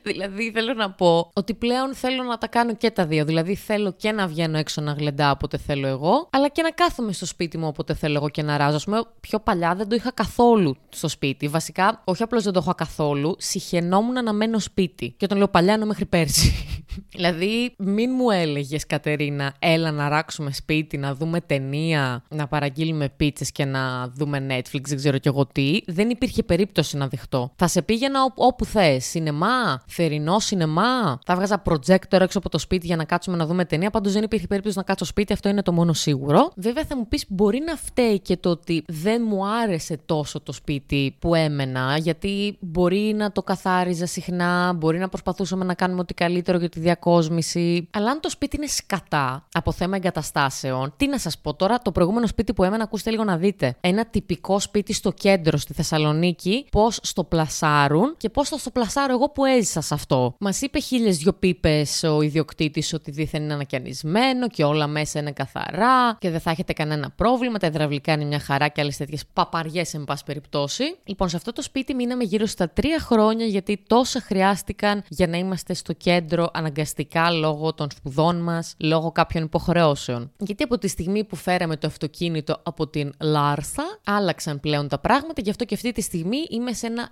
Δηλαδή 0.02 0.50
θέλω 0.50 0.74
να 0.74 0.90
πω 0.90 1.30
ότι 1.34 1.54
πλέον 1.54 1.94
θέλω 1.94 2.22
να 2.22 2.38
τα 2.38 2.46
κάνω 2.46 2.74
και 2.74 2.90
τα 2.90 3.06
δύο. 3.06 3.24
Δηλαδή 3.24 3.54
θέλω 3.54 3.92
και 3.92 4.12
να 4.12 4.26
βγαίνω 4.26 4.58
έξω 4.58 4.80
να 4.80 4.92
γλεντά 4.92 5.30
όποτε 5.30 5.58
θέλω 5.58 5.86
εγώ, 5.86 6.28
αλλά 6.30 6.48
και 6.48 6.62
να 6.62 6.70
κάθομαι 6.70 7.12
στο 7.12 7.26
σπίτι 7.26 7.58
μου 7.58 7.66
όποτε 7.66 7.94
θέλω 7.94 8.16
εγώ 8.16 8.28
και 8.28 8.42
να 8.42 8.56
ράζω. 8.56 8.76
Α 8.76 8.80
πούμε, 8.84 9.02
πιο 9.20 9.40
παλιά 9.40 9.74
δεν 9.74 9.88
το 9.88 9.94
είχα 9.94 10.12
καθόλου 10.12 10.76
στο 10.88 11.08
σπίτι. 11.08 11.48
Βασικά, 11.48 12.02
όχι 12.04 12.22
απλώς 12.22 12.42
δεν 12.42 12.52
το 12.52 12.60
είχα 12.62 12.74
καθόλου, 12.74 13.34
συχαινόμουν 13.38 14.24
να 14.24 14.32
μένω 14.32 14.58
σπίτι. 14.58 15.14
Και 15.16 15.24
όταν 15.24 15.38
λέω 15.38 15.48
παλιά, 15.48 15.72
εννοώ 15.72 15.88
μέχρι 15.88 16.06
πέρσι. 16.06 16.52
δηλαδή, 17.14 17.74
μην 17.78 18.10
μου 18.16 18.30
έλεγες, 18.30 18.86
Κατερίνα, 18.86 19.54
έλα 19.58 19.90
να 19.90 20.08
ράξουμε 20.08 20.52
σπίτι, 20.52 20.96
να 20.96 21.14
δούμε 21.14 21.40
ταινία, 21.40 22.24
να 22.28 22.46
παραγγείλουμε 22.46 23.08
πίτσες 23.08 23.52
και 23.52 23.64
να 23.64 24.08
δούμε 24.08 24.46
Netflix, 24.50 24.82
δεν 24.82 24.96
ξέρω 24.96 25.18
κι 25.18 25.28
εγώ 25.28 25.46
τι. 25.46 25.80
Δεν 25.86 26.10
υπήρχε 26.10 26.42
περίπτωση 26.42 26.96
να 26.96 27.08
δεχτώ. 27.08 27.52
Θα 27.56 27.66
σε 27.66 27.82
πήγαινα 27.82 28.20
όπου 28.34 28.64
θες. 28.64 29.04
Σινεμά, 29.04 29.73
θερινό 29.86 30.38
σινεμά. 30.38 31.18
Θα 31.26 31.34
βγάζα 31.34 31.62
projector 31.64 32.20
έξω 32.20 32.38
από 32.38 32.48
το 32.48 32.58
σπίτι 32.58 32.86
για 32.86 32.96
να 32.96 33.04
κάτσουμε 33.04 33.36
να 33.36 33.46
δούμε 33.46 33.64
ταινία. 33.64 33.90
Πάντως 33.90 34.12
δεν 34.12 34.22
υπήρχε 34.22 34.46
περίπτωση 34.46 34.76
να 34.76 34.82
κάτσω 34.82 35.04
σπίτι, 35.04 35.32
αυτό 35.32 35.48
είναι 35.48 35.62
το 35.62 35.72
μόνο 35.72 35.92
σίγουρο. 35.92 36.52
Βέβαια 36.56 36.84
θα 36.84 36.96
μου 36.96 37.08
πεις, 37.08 37.24
μπορεί 37.28 37.62
να 37.66 37.76
φταίει 37.76 38.20
και 38.20 38.36
το 38.36 38.50
ότι 38.50 38.84
δεν 38.86 39.22
μου 39.28 39.46
άρεσε 39.46 39.98
τόσο 40.06 40.40
το 40.40 40.52
σπίτι 40.52 41.16
που 41.18 41.34
έμενα, 41.34 41.96
γιατί 41.96 42.56
μπορεί 42.60 43.14
να 43.16 43.32
το 43.32 43.42
καθάριζα 43.42 44.06
συχνά, 44.06 44.72
μπορεί 44.76 44.98
να 44.98 45.08
προσπαθούσαμε 45.08 45.64
να 45.64 45.74
κάνουμε 45.74 46.00
ό,τι 46.00 46.14
καλύτερο 46.14 46.58
για 46.58 46.68
τη 46.68 46.80
διακόσμηση. 46.80 47.88
Αλλά 47.92 48.10
αν 48.10 48.20
το 48.20 48.30
σπίτι 48.30 48.56
είναι 48.56 48.66
σκατά 48.66 49.46
από 49.52 49.72
θέμα 49.72 49.96
εγκαταστάσεων, 49.96 50.92
τι 50.96 51.06
να 51.06 51.18
σας 51.18 51.38
πω 51.38 51.54
τώρα, 51.54 51.78
το 51.78 51.92
προηγούμενο 51.92 52.26
σπίτι 52.26 52.52
που 52.52 52.64
έμενα, 52.64 52.82
ακούστε 52.82 53.10
λίγο 53.10 53.24
να 53.24 53.36
δείτε. 53.36 53.76
Ένα 53.80 54.06
τυπικό 54.06 54.58
σπίτι 54.60 54.92
στο 54.92 55.12
κέντρο 55.12 55.56
στη 55.56 55.72
Θεσσαλονίκη, 55.72 56.66
πώς 56.70 56.98
στο 57.02 57.24
πλασάρουν 57.24 58.14
και 58.16 58.28
πώς 58.28 58.48
θα 58.48 58.58
στο 58.58 58.70
πλασάρω 58.70 59.12
εγώ 59.12 59.30
που 59.30 59.44
έζησα 59.44 59.63
σε 59.64 59.94
αυτό. 59.94 60.34
Μας 60.38 60.60
είπε 60.60 60.78
χίλιες 60.78 61.16
δυο 61.16 61.32
πίπες 61.32 62.02
ο 62.02 62.22
ιδιοκτήτης 62.22 62.92
ότι 62.92 63.10
δίθεν 63.10 63.42
είναι 63.42 63.52
ανακιανισμένο 63.54 64.48
και 64.48 64.64
όλα 64.64 64.86
μέσα 64.86 65.18
είναι 65.18 65.32
καθαρά 65.32 66.16
και 66.18 66.30
δεν 66.30 66.40
θα 66.40 66.50
έχετε 66.50 66.72
κανένα 66.72 67.10
πρόβλημα. 67.10 67.58
Τα 67.58 67.66
υδραυλικά 67.66 68.12
είναι 68.12 68.24
μια 68.24 68.38
χαρά 68.38 68.68
και 68.68 68.80
άλλες 68.80 68.96
τέτοιες 68.96 69.22
παπαριές, 69.32 69.94
εν 69.94 70.04
πάση 70.04 70.24
περιπτώσει. 70.24 70.96
Λοιπόν, 71.04 71.28
σε 71.28 71.36
αυτό 71.36 71.52
το 71.52 71.62
σπίτι 71.62 71.94
μείναμε 71.94 72.24
γύρω 72.24 72.46
στα 72.46 72.70
τρία 72.70 72.98
χρόνια 72.98 73.46
γιατί 73.46 73.82
τόσα 73.86 74.20
χρειάστηκαν 74.20 75.02
για 75.08 75.26
να 75.26 75.36
είμαστε 75.36 75.74
στο 75.74 75.92
κέντρο 75.92 76.50
αναγκαστικά 76.52 77.30
λόγω 77.30 77.74
των 77.74 77.88
σπουδών 77.96 78.36
μας, 78.36 78.74
λόγω 78.78 79.12
κάποιων 79.12 79.44
υποχρεώσεων. 79.44 80.32
Γιατί 80.38 80.62
από 80.62 80.78
τη 80.78 80.88
στιγμή 80.88 81.24
που 81.24 81.36
φέραμε 81.36 81.76
το 81.76 81.86
αυτοκίνητο 81.86 82.60
από 82.62 82.88
την 82.88 83.12
Λάρθα, 83.20 83.84
άλλαξαν 84.04 84.60
πλέον 84.60 84.88
τα 84.88 84.98
πράγματα, 84.98 85.40
γι' 85.40 85.50
αυτό 85.50 85.64
και 85.64 85.74
αυτή 85.74 85.92
τη 85.92 86.00
στιγμή 86.00 86.38
είμαι 86.48 86.72
σε 86.72 86.86
ένα 86.86 87.10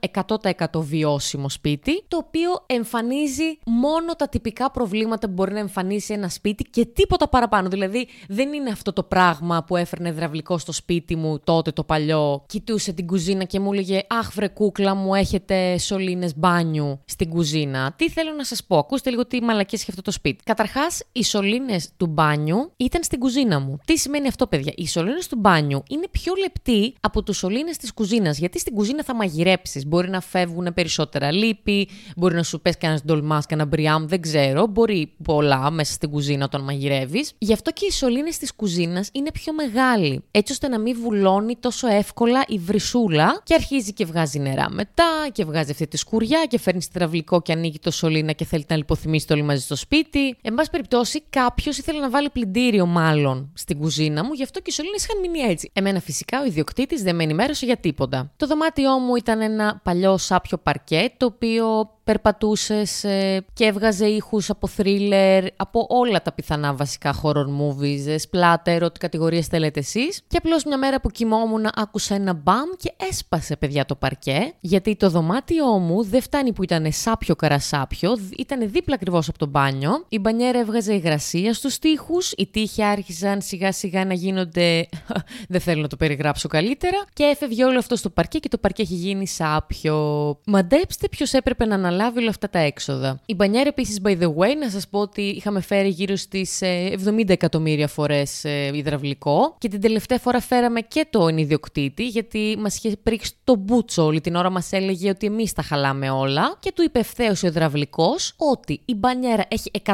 100% 0.70 0.80
βιώσιμο 0.80 1.48
σπίτι, 1.48 2.04
το 2.08 2.16
οποίο 2.16 2.41
εμφανίζει 2.66 3.58
μόνο 3.66 4.14
τα 4.14 4.28
τυπικά 4.28 4.70
προβλήματα 4.70 5.26
που 5.26 5.32
μπορεί 5.32 5.52
να 5.52 5.58
εμφανίσει 5.58 6.12
ένα 6.12 6.28
σπίτι 6.28 6.64
και 6.64 6.86
τίποτα 6.86 7.28
παραπάνω. 7.28 7.68
Δηλαδή, 7.68 8.08
δεν 8.28 8.52
είναι 8.52 8.70
αυτό 8.70 8.92
το 8.92 9.02
πράγμα 9.02 9.64
που 9.64 9.76
έφερνε 9.76 10.08
υδραυλικό 10.08 10.58
στο 10.58 10.72
σπίτι 10.72 11.16
μου 11.16 11.38
τότε 11.44 11.70
το 11.70 11.84
παλιό. 11.84 12.44
Κοιτούσε 12.48 12.92
την 12.92 13.06
κουζίνα 13.06 13.44
και 13.44 13.60
μου 13.60 13.72
έλεγε 13.72 14.02
Αχ, 14.08 14.32
βρε 14.34 14.48
κούκλα 14.48 14.94
μου, 14.94 15.14
έχετε 15.14 15.78
σωλήνες 15.78 16.36
μπάνιου 16.36 17.00
στην 17.04 17.28
κουζίνα. 17.28 17.92
Τι 17.96 18.10
θέλω 18.10 18.32
να 18.32 18.44
σας 18.44 18.64
πω, 18.64 18.78
ακούστε 18.78 19.10
λίγο 19.10 19.26
τι 19.26 19.42
μαλακές 19.42 19.80
έχει 19.80 19.90
αυτό 19.90 20.02
το 20.02 20.10
σπίτι. 20.10 20.42
Καταρχάς, 20.44 21.02
οι 21.12 21.24
σωλήνες 21.24 21.90
του 21.96 22.06
μπάνιου 22.06 22.72
ήταν 22.76 23.02
στην 23.02 23.18
κουζίνα 23.18 23.60
μου. 23.60 23.78
Τι 23.84 23.98
σημαίνει 23.98 24.28
αυτό, 24.28 24.46
παιδιά; 24.46 24.72
Οι 24.76 24.86
σωλήνες 24.86 25.26
του 25.26 25.38
μπάνιου 25.38 25.82
είναι 25.88 26.06
πιο 26.10 26.32
λεπτοί 26.40 26.94
από 27.00 27.22
τους 27.22 27.36
σωλήνες 27.36 27.76
της 27.76 27.92
κουζίνας. 27.92 28.38
Γιατί 28.38 28.58
στην 28.58 28.74
κουζίνα 28.74 29.04
θα 29.04 29.14
μαγειρέψεις. 29.14 29.86
Μπορεί 29.86 30.10
να 30.10 30.20
φεύγουν 30.20 30.74
περισσότερα 30.74 31.32
λύπη, 31.32 31.88
Μπορεί 32.16 32.31
να 32.36 32.42
σου 32.42 32.60
πες 32.60 32.76
κανένα 32.78 33.00
ντολμά 33.06 33.42
και 33.46 33.54
ένα 33.54 33.64
μπριάμ, 33.64 34.06
δεν 34.06 34.20
ξέρω. 34.20 34.66
Μπορεί 34.66 35.12
πολλά 35.24 35.70
μέσα 35.70 35.92
στην 35.92 36.10
κουζίνα 36.10 36.44
όταν 36.44 36.60
μαγειρεύεις. 36.62 37.32
Γι' 37.38 37.52
αυτό 37.52 37.70
και 37.72 37.86
οι 37.86 37.92
σωλήνες 37.92 38.38
της 38.38 38.54
κουζίνας 38.54 39.08
είναι 39.12 39.30
πιο 39.32 39.52
μεγάλοι. 39.52 40.22
Έτσι 40.30 40.52
ώστε 40.52 40.68
να 40.68 40.78
μην 40.78 40.96
βουλώνει 41.00 41.56
τόσο 41.60 41.88
εύκολα 41.88 42.44
η 42.48 42.58
βρυσούλα 42.58 43.40
και 43.42 43.54
αρχίζει 43.54 43.92
και 43.92 44.04
βγάζει 44.04 44.38
νερά 44.38 44.70
μετά 44.70 45.28
και 45.32 45.44
βγάζει 45.44 45.70
αυτή 45.70 45.86
τη 45.86 45.96
σκουριά 45.96 46.44
και 46.48 46.58
φέρνει 46.58 46.82
στραβλικό 46.82 47.42
και 47.42 47.52
ανοίγει 47.52 47.78
το 47.78 47.90
σωλήνα 47.90 48.32
και 48.32 48.44
θέλει 48.44 48.64
να 48.68 48.76
λιποθυμίσει 48.76 49.26
το 49.26 49.34
όλοι 49.34 49.42
μαζί 49.42 49.62
στο 49.62 49.76
σπίτι. 49.76 50.36
Εν 50.42 50.54
πάση 50.54 50.70
περιπτώσει, 50.70 51.22
κάποιος 51.30 51.78
ήθελε 51.78 51.98
να 51.98 52.10
βάλει 52.10 52.30
πλυντήριο 52.30 52.86
μάλλον 52.86 53.50
στην 53.54 53.78
κουζίνα 53.78 54.24
μου, 54.24 54.32
γι' 54.32 54.42
αυτό 54.42 54.58
και 54.58 54.66
οι 54.68 54.72
σωλήνες 54.72 55.04
είχαν 55.04 55.20
μείνει 55.20 55.38
έτσι. 55.38 55.70
Εμένα 55.72 56.00
φυσικά 56.00 56.40
ο 56.40 56.44
ιδιοκτήτης 56.44 57.02
δεν 57.02 57.14
με 57.14 57.22
ενημέρωσε 57.22 57.66
για 57.66 57.76
τίποτα. 57.76 58.32
Το 58.36 58.46
δωμάτιό 58.46 58.98
μου 58.98 59.16
ήταν 59.16 59.40
ένα 59.40 59.80
παλιό 59.84 60.16
σάπιο 60.16 60.58
παρκέ, 60.58 61.12
το 61.16 61.26
οποίο 61.26 61.90
περπατούσες 62.04 63.04
ε, 63.04 63.44
και 63.52 63.64
έβγαζε 63.64 64.06
ήχους 64.06 64.50
από 64.50 64.66
θρίλερ, 64.66 65.44
από 65.56 65.86
όλα 65.88 66.22
τα 66.22 66.32
πιθανά 66.32 66.74
βασικά 66.74 67.14
horror 67.22 67.46
movies, 67.46 68.06
ε, 68.06 68.16
splatter, 68.30 68.80
ό,τι 68.82 68.98
κατηγορίες 68.98 69.46
θέλετε 69.46 69.80
εσείς. 69.80 70.22
Και 70.28 70.36
απλώς 70.36 70.64
μια 70.64 70.78
μέρα 70.78 71.00
που 71.00 71.10
κοιμόμουν 71.10 71.66
άκουσα 71.74 72.14
ένα 72.14 72.32
μπαμ 72.32 72.68
και 72.76 72.92
έσπασε 73.10 73.56
παιδιά 73.56 73.84
το 73.84 73.94
παρκέ, 73.94 74.54
γιατί 74.60 74.96
το 74.96 75.10
δωμάτιό 75.10 75.66
μου 75.66 76.04
δεν 76.04 76.22
φτάνει 76.22 76.52
που 76.52 76.62
ήταν 76.62 76.92
σάπιο 76.92 77.34
καρασάπιο, 77.34 78.18
ήταν 78.38 78.70
δίπλα 78.70 78.94
ακριβώς 78.94 79.28
από 79.28 79.38
το 79.38 79.46
μπάνιο. 79.46 80.04
Η 80.08 80.18
μπανιέρα 80.18 80.58
έβγαζε 80.58 80.94
υγρασία 80.94 81.54
στους 81.54 81.78
τοίχους, 81.78 82.32
οι 82.36 82.46
τείχοι 82.46 82.84
άρχισαν 82.84 83.40
σιγά 83.40 83.72
σιγά 83.72 84.04
να 84.04 84.14
γίνονται, 84.14 84.88
δεν 85.48 85.60
θέλω 85.60 85.82
να 85.82 85.88
το 85.88 85.96
περιγράψω 85.96 86.48
καλύτερα, 86.48 87.04
και 87.12 87.24
έφευγε 87.24 87.64
όλο 87.64 87.78
αυτό 87.78 87.96
στο 87.96 88.10
παρκέ 88.10 88.38
και 88.38 88.48
το 88.48 88.58
παρκέ 88.58 88.82
έχει 88.82 88.94
γίνει 88.94 89.26
σάπιο. 89.28 90.38
Μαντέψτε 90.46 91.08
ποιος 91.08 91.32
έπρεπε 91.32 91.64
να 91.64 91.74
αναλάβει 91.74 92.00
αναλάβει 92.02 92.20
όλα 92.20 92.30
αυτά 92.30 92.50
τα 92.50 92.58
έξοδα. 92.58 93.20
Η 93.26 93.34
μπανιέρα 93.34 93.68
επίσης, 93.68 94.00
by 94.04 94.10
the 94.10 94.26
way, 94.26 94.56
να 94.60 94.70
σας 94.70 94.88
πω 94.88 94.98
ότι 94.98 95.22
είχαμε 95.22 95.60
φέρει 95.60 95.88
γύρω 95.88 96.16
στις 96.16 96.58
70 96.62 97.28
ε, 97.28 97.32
εκατομμύρια 97.32 97.88
φορές 97.88 98.44
ε, 98.44 98.70
υδραυλικό 98.74 99.54
και 99.58 99.68
την 99.68 99.80
τελευταία 99.80 100.18
φορά 100.18 100.40
φέραμε 100.40 100.80
και 100.80 101.06
το 101.10 101.28
ιδιοκτήτη 101.28 102.06
γιατί 102.06 102.56
μας 102.58 102.76
είχε 102.76 102.96
πρίξει 103.02 103.32
το 103.44 103.56
μπούτσο 103.56 104.04
όλη 104.04 104.20
την 104.20 104.34
ώρα 104.34 104.50
μας 104.50 104.72
έλεγε 104.72 105.10
ότι 105.10 105.26
εμείς 105.26 105.52
τα 105.52 105.62
χαλάμε 105.62 106.10
όλα 106.10 106.56
και 106.60 106.72
του 106.74 106.82
είπε 106.82 106.98
ευθέως 106.98 107.42
ο 107.42 107.46
υδραυλικός 107.46 108.34
ότι 108.36 108.80
η 108.84 108.94
μπανιέρα 108.94 109.44
έχει 109.48 109.70
150 109.84 109.92